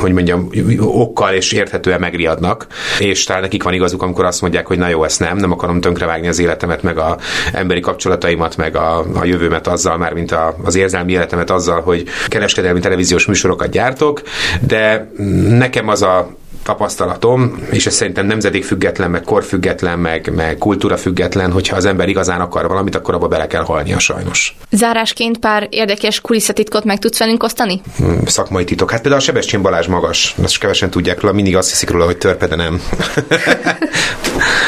hogy 0.00 0.12
mondjam, 0.12 0.48
okkal 0.78 1.32
és 1.32 1.52
érthetően 1.52 2.00
megriadnak, 2.00 2.66
és 2.98 3.24
talán 3.24 3.42
nekik 3.42 3.62
van 3.62 3.74
igazuk, 3.74 4.02
amikor 4.02 4.24
azt 4.24 4.40
mondják, 4.40 4.66
hogy 4.66 4.78
na 4.78 4.88
jó, 4.88 5.04
ezt 5.04 5.20
nem, 5.20 5.36
nem 5.36 5.52
akarom 5.52 5.80
tönkrevágni 5.80 6.28
az 6.28 6.38
életemet, 6.38 6.82
meg 6.82 6.98
a 6.98 7.18
emberi 7.52 7.80
kapcsolataimat, 7.80 8.56
meg 8.56 8.76
a, 8.76 8.98
a 9.14 9.24
jövőmet 9.24 9.66
azzal, 9.66 9.96
már 9.96 10.12
mint 10.12 10.32
a, 10.32 10.56
az 10.64 10.74
érzelmi 10.74 11.12
életemet 11.12 11.50
azzal, 11.50 11.80
hogy 11.80 12.04
kereskedelmi 12.28 12.80
televíziós 12.80 13.26
műsorokat 13.26 13.70
gyártok, 13.70 14.22
de 14.60 15.12
nekem 15.48 15.88
az 15.88 16.02
a 16.02 16.36
tapasztalatom, 16.62 17.66
és 17.70 17.86
ez 17.86 17.94
szerintem 17.94 18.26
nemzedék 18.26 18.64
független, 18.64 19.10
meg 19.10 19.22
korfüggetlen, 19.22 19.98
meg, 19.98 20.32
meg 20.34 20.58
kultúra 20.58 20.96
független, 20.96 21.52
hogyha 21.52 21.76
az 21.76 21.84
ember 21.84 22.08
igazán 22.08 22.40
akar 22.40 22.68
valamit, 22.68 22.94
akkor 22.94 23.14
abba 23.14 23.28
bele 23.28 23.46
kell 23.46 23.62
halnia 23.62 23.98
sajnos. 23.98 24.56
Zárásként 24.70 25.38
pár 25.38 25.66
érdekes 25.70 26.20
kulisszatitkot 26.20 26.84
meg 26.84 26.98
tudsz 26.98 27.18
velünk 27.18 27.42
osztani? 27.42 27.80
Hmm, 27.96 28.26
szakmai 28.26 28.64
titok. 28.64 28.90
Hát 28.90 29.00
például 29.00 29.22
a 29.22 29.24
Sebestyén 29.24 29.62
Balázs 29.62 29.86
magas, 29.86 30.34
ezt 30.42 30.58
kevesen 30.58 30.90
tudják 30.90 31.20
róla, 31.20 31.34
mindig 31.34 31.56
azt 31.56 31.70
hiszik 31.70 31.90
róla, 31.90 32.04
hogy 32.04 32.18
törpe, 32.18 32.46
de 32.46 32.56
nem. 32.56 32.80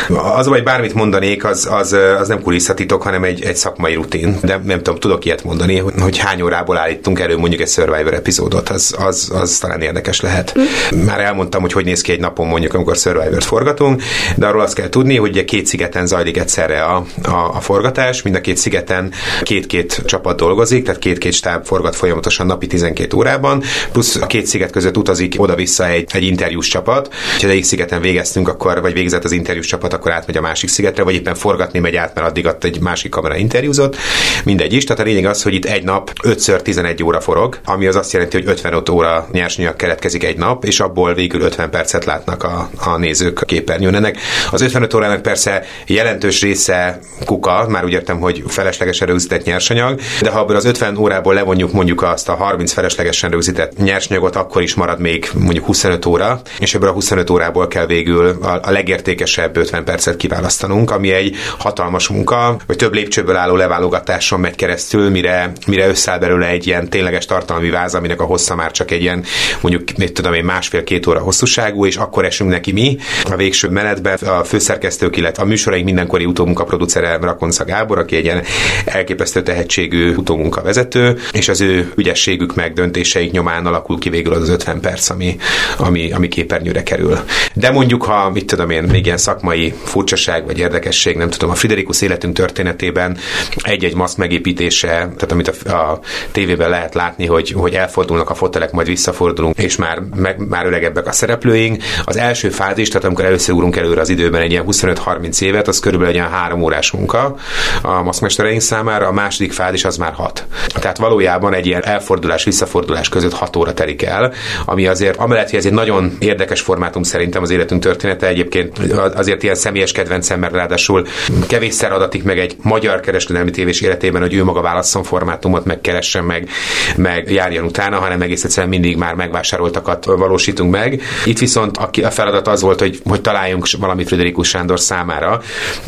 az, 0.39 0.47
hogy 0.47 0.63
bármit 0.63 0.95
mondanék, 0.95 1.45
az, 1.45 1.69
az, 1.71 1.93
az 1.93 2.29
nem 2.29 2.43
kulisszatitok, 2.43 3.03
hanem 3.03 3.25
egy, 3.25 3.43
egy 3.43 3.57
szakmai 3.57 3.95
rutin. 3.95 4.37
De 4.43 4.61
nem 4.65 4.77
tudom, 4.77 4.99
tudok 4.99 5.25
ilyet 5.25 5.45
mondani, 5.45 5.79
hogy 5.79 6.19
hány 6.19 6.43
órából 6.43 6.77
állítunk 6.77 7.21
elő 7.21 7.37
mondjuk 7.37 7.61
egy 7.61 7.69
Survivor 7.69 8.15
epizódot, 8.15 8.69
az, 8.69 8.95
az, 8.99 9.31
az 9.35 9.59
talán 9.59 9.81
érdekes 9.81 10.21
lehet. 10.21 10.55
Mm. 10.59 10.99
Már 11.05 11.21
elmondtam, 11.21 11.61
hogy 11.61 11.73
hogy 11.73 11.85
néz 11.91 12.01
ki 12.01 12.13
egy 12.13 12.21
napon 12.21 12.47
mondjuk, 12.47 12.75
amikor 12.75 12.97
Survivor-t 12.97 13.45
forgatunk, 13.45 14.03
de 14.37 14.47
arról 14.47 14.61
azt 14.61 14.75
kell 14.75 14.89
tudni, 14.89 15.17
hogy 15.17 15.31
ugye 15.31 15.45
két 15.45 15.67
szigeten 15.67 16.07
zajlik 16.07 16.37
egyszerre 16.37 16.83
a, 16.83 17.05
a, 17.23 17.51
a 17.55 17.61
forgatás, 17.61 18.23
mind 18.23 18.37
a 18.37 18.41
két 18.41 18.57
szigeten 18.57 19.13
két-két 19.43 20.03
csapat 20.07 20.37
dolgozik, 20.37 20.85
tehát 20.85 21.01
két-két 21.01 21.33
stáb 21.33 21.65
forgat 21.65 21.97
folyamatosan 21.97 22.47
napi 22.47 22.67
12 22.67 23.17
órában, 23.17 23.63
plusz 23.93 24.17
a 24.17 24.27
két 24.27 24.47
sziget 24.47 24.71
között 24.71 24.97
utazik 24.97 25.35
oda-vissza 25.37 25.87
egy, 25.87 26.11
egy 26.13 26.23
interjús 26.23 26.69
csapat. 26.69 27.15
Ha 27.41 27.49
egyik 27.49 27.65
szigeten 27.65 28.01
végeztünk, 28.01 28.49
akkor, 28.49 28.81
vagy 28.81 28.93
végzett 28.93 29.25
az 29.25 29.33
interjús 29.33 29.67
csapat, 29.67 29.93
akkor 29.93 30.13
átmegy 30.13 30.37
a 30.37 30.41
másik 30.41 30.69
szigetre, 30.69 31.03
vagy 31.03 31.15
éppen 31.15 31.35
forgatni 31.35 31.79
megy 31.79 31.97
át, 31.97 32.15
mert 32.15 32.27
addig 32.27 32.47
ott 32.47 32.65
egy 32.65 32.81
másik 32.81 33.11
kamera 33.11 33.37
interjúzott. 33.37 33.97
Mindegy 34.45 34.73
is. 34.73 34.85
Tehát 34.85 35.03
a 35.03 35.05
lényeg 35.05 35.25
az, 35.25 35.43
hogy 35.43 35.55
itt 35.55 35.65
egy 35.65 35.85
nap 35.85 36.13
5x11 36.23 37.05
óra 37.05 37.21
forog, 37.21 37.59
ami 37.65 37.87
az 37.87 37.97
azt 37.97 38.13
jelenti, 38.13 38.37
hogy 38.37 38.49
55 38.49 38.89
óra 38.89 39.29
nyersanyag 39.33 39.77
keletkezik 39.77 40.25
egy 40.25 40.37
nap, 40.37 40.65
és 40.65 40.81
abból 40.81 41.15
végül 41.15 41.41
50 41.41 41.70
percet 41.71 42.05
látnak 42.05 42.43
a, 42.43 42.71
a 42.85 42.97
nézők 42.97 43.41
a 43.41 43.45
képernyőn. 43.45 43.95
Ennek 43.95 44.19
az 44.51 44.61
55 44.61 44.95
órának 44.95 45.23
persze 45.23 45.65
jelentős 45.87 46.41
része 46.41 46.99
kuka, 47.25 47.67
már 47.69 47.85
úgy 47.85 47.93
értem, 47.93 48.19
hogy 48.21 48.43
feleslegesen 48.47 49.07
rögzített 49.07 49.45
nyersanyag, 49.45 50.01
de 50.23 50.31
ha 50.31 50.41
abból 50.41 50.57
az 50.57 50.65
50 50.65 50.97
órából 50.97 51.35
levonjuk 51.35 51.73
mondjuk 51.73 52.03
azt 52.03 52.29
a 52.29 52.35
30 52.35 52.73
feleslegesen 52.73 53.31
rögzített 53.31 53.77
nyersanyagot, 53.79 54.37
akkor 54.37 54.63
is 54.63 54.75
marad 54.75 55.01
még 55.01 55.31
mondjuk 55.35 55.65
25 55.65 56.07
óra, 56.07 56.41
és 56.59 56.75
ebből 56.75 56.89
a 56.89 56.93
25 56.93 57.31
órából 57.31 57.69
kell 57.69 57.87
végül 57.87 58.39
a, 58.43 58.59
a 58.63 58.71
legértékesebb 58.71 59.57
50 59.57 59.85
percet 59.85 60.17
kiválasztanunk, 60.17 60.91
ami 60.91 61.13
egy 61.13 61.37
hatalmas 61.59 62.09
munka, 62.09 62.57
vagy 62.67 62.77
több 62.77 62.95
lépcsőből 62.95 63.37
álló 63.37 63.57
leválogatáson 63.57 64.41
megy 64.41 64.55
keresztül, 64.55 65.11
mire, 65.11 65.53
mire 65.67 65.89
összeáll 65.89 66.19
belőle 66.19 66.47
egy 66.47 66.67
ilyen 66.67 66.89
tényleges 66.89 67.27
tartalmi 67.27 67.71
váz, 67.71 67.95
aminek 67.95 68.21
a 68.21 68.25
hossza 68.25 68.55
már 68.55 68.71
csak 68.71 68.91
egy 68.91 69.03
ilyen 69.03 69.25
mondjuk, 69.61 69.97
mit 69.97 70.13
tudom 70.13 70.35
én, 70.35 70.45
másfél-két 70.45 71.07
óra 71.07 71.21
hosszúságú, 71.61 71.87
és 71.87 71.97
akkor 71.97 72.25
esünk 72.25 72.51
neki 72.51 72.73
mi 72.73 72.97
a 73.31 73.37
végső 73.37 73.69
menetben. 73.69 74.19
A 74.27 74.45
főszerkesztők, 74.45 75.17
illetve 75.17 75.43
a 75.43 75.47
műsoraink 75.47 75.85
mindenkori 75.85 76.25
utómunkaproducere 76.25 77.19
Rakonca 77.21 77.65
Gábor, 77.65 77.99
aki 77.99 78.17
egy 78.17 78.25
ilyen 78.25 78.43
elképesztő 78.85 79.43
tehetségű 79.43 80.15
utómunkavezető, 80.15 81.19
és 81.33 81.49
az 81.49 81.61
ő 81.61 81.93
ügyességük 81.97 82.55
meg 82.55 82.73
döntéseik 82.73 83.31
nyomán 83.31 83.67
alakul 83.67 83.99
ki 83.99 84.09
végül 84.09 84.33
az, 84.33 84.41
az 84.41 84.49
50 84.49 84.81
perc, 84.81 85.11
ami, 85.11 85.37
ami, 85.77 86.13
ami 86.13 86.29
képernyőre 86.29 86.83
kerül. 86.83 87.19
De 87.55 87.71
mondjuk, 87.71 88.03
ha 88.03 88.31
mit 88.31 88.47
tudom 88.47 88.71
én, 88.71 88.83
még 88.83 89.05
ilyen 89.05 89.19
szakmai 89.19 89.75
furcsaság 89.85 90.47
vagy 90.47 90.59
érdekesség, 90.59 91.17
nem 91.17 91.31
tudom, 91.31 91.51
a 91.51 91.55
Friderikus 91.55 92.03
életünk 92.03 92.35
történetében 92.35 93.19
egy-egy 93.63 93.95
maszk 93.95 94.17
megépítése, 94.17 94.89
tehát 94.89 95.33
amit 95.33 95.49
a, 95.49 95.71
a 95.71 96.01
tévében 96.33 96.71
lehet 96.71 96.95
látni, 96.95 97.27
hogy, 97.27 97.51
hogy 97.51 97.75
elfordulnak 97.75 98.31
a 98.31 98.35
fotelek, 98.35 98.71
majd 98.73 98.87
visszafordulunk, 98.87 99.59
és 99.59 99.77
már, 99.77 100.01
meg, 100.15 100.49
már 100.49 100.67
öregebbek 100.67 101.07
a 101.07 101.13
szereplőink. 101.51 101.83
Az 102.05 102.17
első 102.17 102.49
fázis, 102.49 102.89
tehát 102.89 103.05
amikor 103.05 103.25
először 103.25 103.55
előre 103.77 104.01
az 104.01 104.09
időben 104.09 104.41
egy 104.41 104.51
ilyen 104.51 104.65
25-30 104.67 105.43
évet, 105.43 105.69
az 105.69 105.79
körülbelül 105.79 106.13
egy 106.13 106.19
ilyen 106.21 106.31
három 106.31 106.63
órás 106.63 106.91
munka 106.91 107.37
a 107.83 108.03
maszkmestereink 108.03 108.61
számára, 108.61 109.07
a 109.07 109.13
második 109.13 109.53
fázis 109.53 109.85
az 109.85 109.97
már 109.97 110.13
hat. 110.13 110.47
Tehát 110.75 110.99
valójában 110.99 111.55
egy 111.55 111.67
ilyen 111.67 111.85
elfordulás, 111.85 112.45
visszafordulás 112.45 113.09
között 113.09 113.33
hat 113.33 113.57
óra 113.57 113.75
telik 113.75 114.03
el, 114.03 114.33
ami 114.65 114.87
azért, 114.87 115.17
amellett, 115.17 115.51
hogy 115.51 115.59
ez 115.59 115.67
egy 115.67 115.73
nagyon 115.73 116.17
érdekes 116.19 116.61
formátum 116.61 117.03
szerintem 117.03 117.43
az 117.43 117.51
életünk 117.51 117.83
története, 117.83 118.27
egyébként 118.27 118.79
azért 119.15 119.43
ilyen 119.43 119.55
személyes 119.55 119.93
kedvencem, 119.93 120.39
mert 120.39 120.53
ráadásul 120.53 121.07
kevésszer 121.49 121.93
adatik 121.93 122.23
meg 122.23 122.39
egy 122.39 122.57
magyar 122.63 123.01
kereskedelmi 123.01 123.51
tévés 123.51 123.81
életében, 123.81 124.21
hogy 124.21 124.35
ő 124.35 124.45
maga 124.45 124.61
válasszon 124.61 125.03
formátumot, 125.03 125.65
meg 125.65 125.81
keressen 125.81 126.25
meg, 126.25 126.49
meg 126.97 127.31
járjon 127.31 127.65
utána, 127.65 127.99
hanem 127.99 128.23
egész 128.23 128.45
egyszerűen 128.45 128.69
mindig 128.69 128.97
már 128.97 129.15
megvásároltakat 129.15 130.05
valósítunk 130.05 130.71
meg. 130.71 131.03
Itt 131.25 131.40
viszont 131.41 131.77
a 131.77 132.11
feladat 132.11 132.49
az 132.49 132.61
volt, 132.61 132.81
hogy, 132.81 133.01
hogy 133.05 133.21
találjunk 133.21 133.67
valamit 133.79 134.07
Friderikus 134.07 134.49
Sándor 134.49 134.81
számára, 134.81 135.41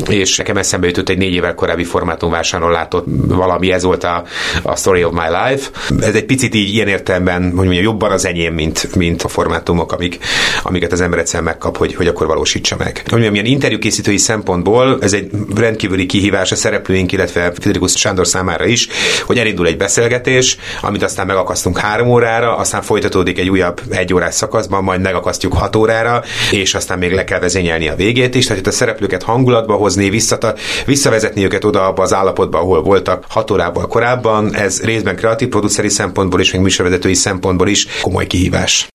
és 0.09 0.37
nekem 0.37 0.57
eszembe 0.57 0.87
jutott 0.87 1.09
egy 1.09 1.17
négy 1.17 1.33
évvel 1.33 1.55
korábbi 1.55 1.83
formátumvásárlón 1.83 2.71
látott 2.71 3.05
valami, 3.27 3.71
ez 3.71 3.83
volt 3.83 4.03
a, 4.03 4.23
a 4.61 4.75
Story 4.75 5.03
of 5.03 5.11
My 5.13 5.27
Life. 5.49 5.69
Ez 5.99 6.15
egy 6.15 6.25
picit 6.25 6.55
így 6.55 6.73
ilyen 6.73 6.87
értelemben, 6.87 7.43
hogy 7.43 7.53
mondjam, 7.53 7.83
jobban 7.83 8.11
az 8.11 8.25
enyém, 8.25 8.53
mint, 8.53 8.95
mint 8.95 9.21
a 9.21 9.27
formátumok, 9.27 9.91
amik, 9.91 10.17
amiket 10.63 10.91
az 10.91 11.01
ember 11.01 11.19
egyszer 11.19 11.41
megkap, 11.41 11.77
hogy, 11.77 11.95
hogy 11.95 12.07
akkor 12.07 12.27
valósítsa 12.27 12.75
meg. 12.77 13.01
Hogy 13.03 13.11
mondjam, 13.11 13.33
ilyen 13.33 13.45
interjúkészítői 13.45 14.17
szempontból 14.17 14.97
ez 15.01 15.13
egy 15.13 15.29
rendkívüli 15.55 16.05
kihívás 16.05 16.51
a 16.51 16.55
szereplőink, 16.55 17.11
illetve 17.11 17.51
Friderikus 17.53 17.91
Sándor 17.95 18.27
számára 18.27 18.65
is, 18.65 18.87
hogy 19.25 19.37
elindul 19.37 19.67
egy 19.67 19.77
beszélgetés, 19.77 20.57
amit 20.81 21.03
aztán 21.03 21.25
megakasztunk 21.25 21.77
három 21.77 22.07
órára, 22.07 22.57
aztán 22.57 22.81
folytatódik 22.81 23.37
egy 23.39 23.49
újabb 23.49 23.81
egy 23.89 24.13
órás 24.13 24.33
szakaszban, 24.33 24.83
majd 24.83 25.01
megakasztjuk 25.01 25.42
hat 25.51 25.75
órára, 25.75 26.23
és 26.51 26.73
aztán 26.73 26.97
még 26.97 27.11
le 27.13 27.23
kell 27.23 27.39
vezényelni 27.39 27.87
a 27.87 27.95
végét 27.95 28.35
is, 28.35 28.45
tehát 28.45 28.67
a 28.67 28.71
szereplőket 28.71 29.23
hangulatba 29.23 29.73
hozni, 29.73 30.09
visszata, 30.09 30.55
visszavezetni 30.85 31.43
őket 31.43 31.63
oda 31.63 31.85
abba 31.85 32.01
az 32.01 32.13
állapotba, 32.13 32.57
ahol 32.57 32.81
voltak 32.81 33.25
hat 33.29 33.51
órával 33.51 33.87
korábban, 33.87 34.55
ez 34.55 34.81
részben 34.81 35.15
kreatív 35.15 35.47
produceri 35.47 35.89
szempontból 35.89 36.39
is, 36.39 36.51
meg 36.51 36.61
műsorvezetői 36.61 37.13
szempontból 37.13 37.67
is 37.67 37.87
komoly 38.01 38.27
kihívás. 38.27 38.87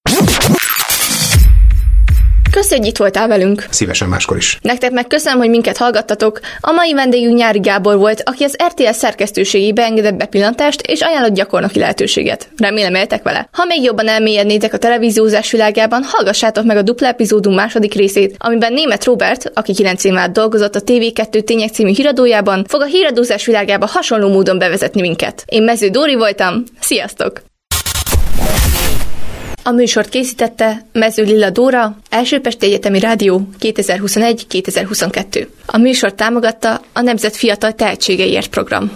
Köszönjük, 2.50 2.76
hogy 2.78 2.86
itt 2.88 2.96
voltál 2.96 3.28
velünk. 3.28 3.66
Szívesen 3.70 4.08
máskor 4.08 4.36
is. 4.36 4.58
Nektek 4.62 4.90
meg 4.90 5.06
köszönöm, 5.06 5.38
hogy 5.38 5.48
minket 5.48 5.76
hallgattatok. 5.76 6.40
A 6.60 6.72
mai 6.72 6.92
vendégünk 6.92 7.36
Nyári 7.36 7.58
Gábor 7.58 7.96
volt, 7.96 8.22
aki 8.24 8.44
az 8.44 8.56
RTL 8.66 8.90
szerkesztőségébe 8.90 9.82
engedett 9.82 10.14
bepillantást 10.14 10.80
és 10.80 11.00
ajánlott 11.00 11.34
gyakornoki 11.34 11.78
lehetőséget. 11.78 12.48
Remélem 12.56 12.94
éltek 12.94 13.22
vele. 13.22 13.48
Ha 13.52 13.64
még 13.64 13.82
jobban 13.82 14.08
elmélyednétek 14.08 14.72
a 14.72 14.78
televíziózás 14.78 15.50
világában, 15.50 16.02
hallgassátok 16.04 16.64
meg 16.64 16.76
a 16.76 16.82
dupla 16.82 17.06
epizódunk 17.06 17.56
második 17.56 17.94
részét, 17.94 18.36
amiben 18.38 18.72
német 18.72 19.04
Robert, 19.04 19.50
aki 19.54 19.72
9 19.72 20.04
év 20.04 20.16
át 20.16 20.32
dolgozott 20.32 20.74
a 20.74 20.80
TV2 20.80 21.44
Tények 21.44 21.70
című 21.70 21.90
híradójában, 21.90 22.64
fog 22.68 22.80
a 22.80 22.84
híradózás 22.84 23.46
világába 23.46 23.86
hasonló 23.86 24.28
módon 24.28 24.58
bevezetni 24.58 25.00
minket. 25.00 25.42
Én 25.46 25.62
Mező 25.62 25.88
Dóri 25.88 26.14
voltam, 26.14 26.64
sziasztok! 26.80 27.42
A 29.62 29.70
műsort 29.70 30.08
készítette 30.08 30.86
Mező 30.92 31.22
Lilla 31.22 31.50
Dóra, 31.50 31.98
Elsőpesti 32.10 32.66
Egyetemi 32.66 33.00
Rádió 33.00 33.48
2021-2022. 33.60 35.46
A 35.66 35.78
műsort 35.78 36.14
támogatta 36.14 36.80
a 36.92 37.00
Nemzet 37.00 37.36
Fiatal 37.36 37.72
Tehetségeiért 37.72 38.48
program. 38.48 38.92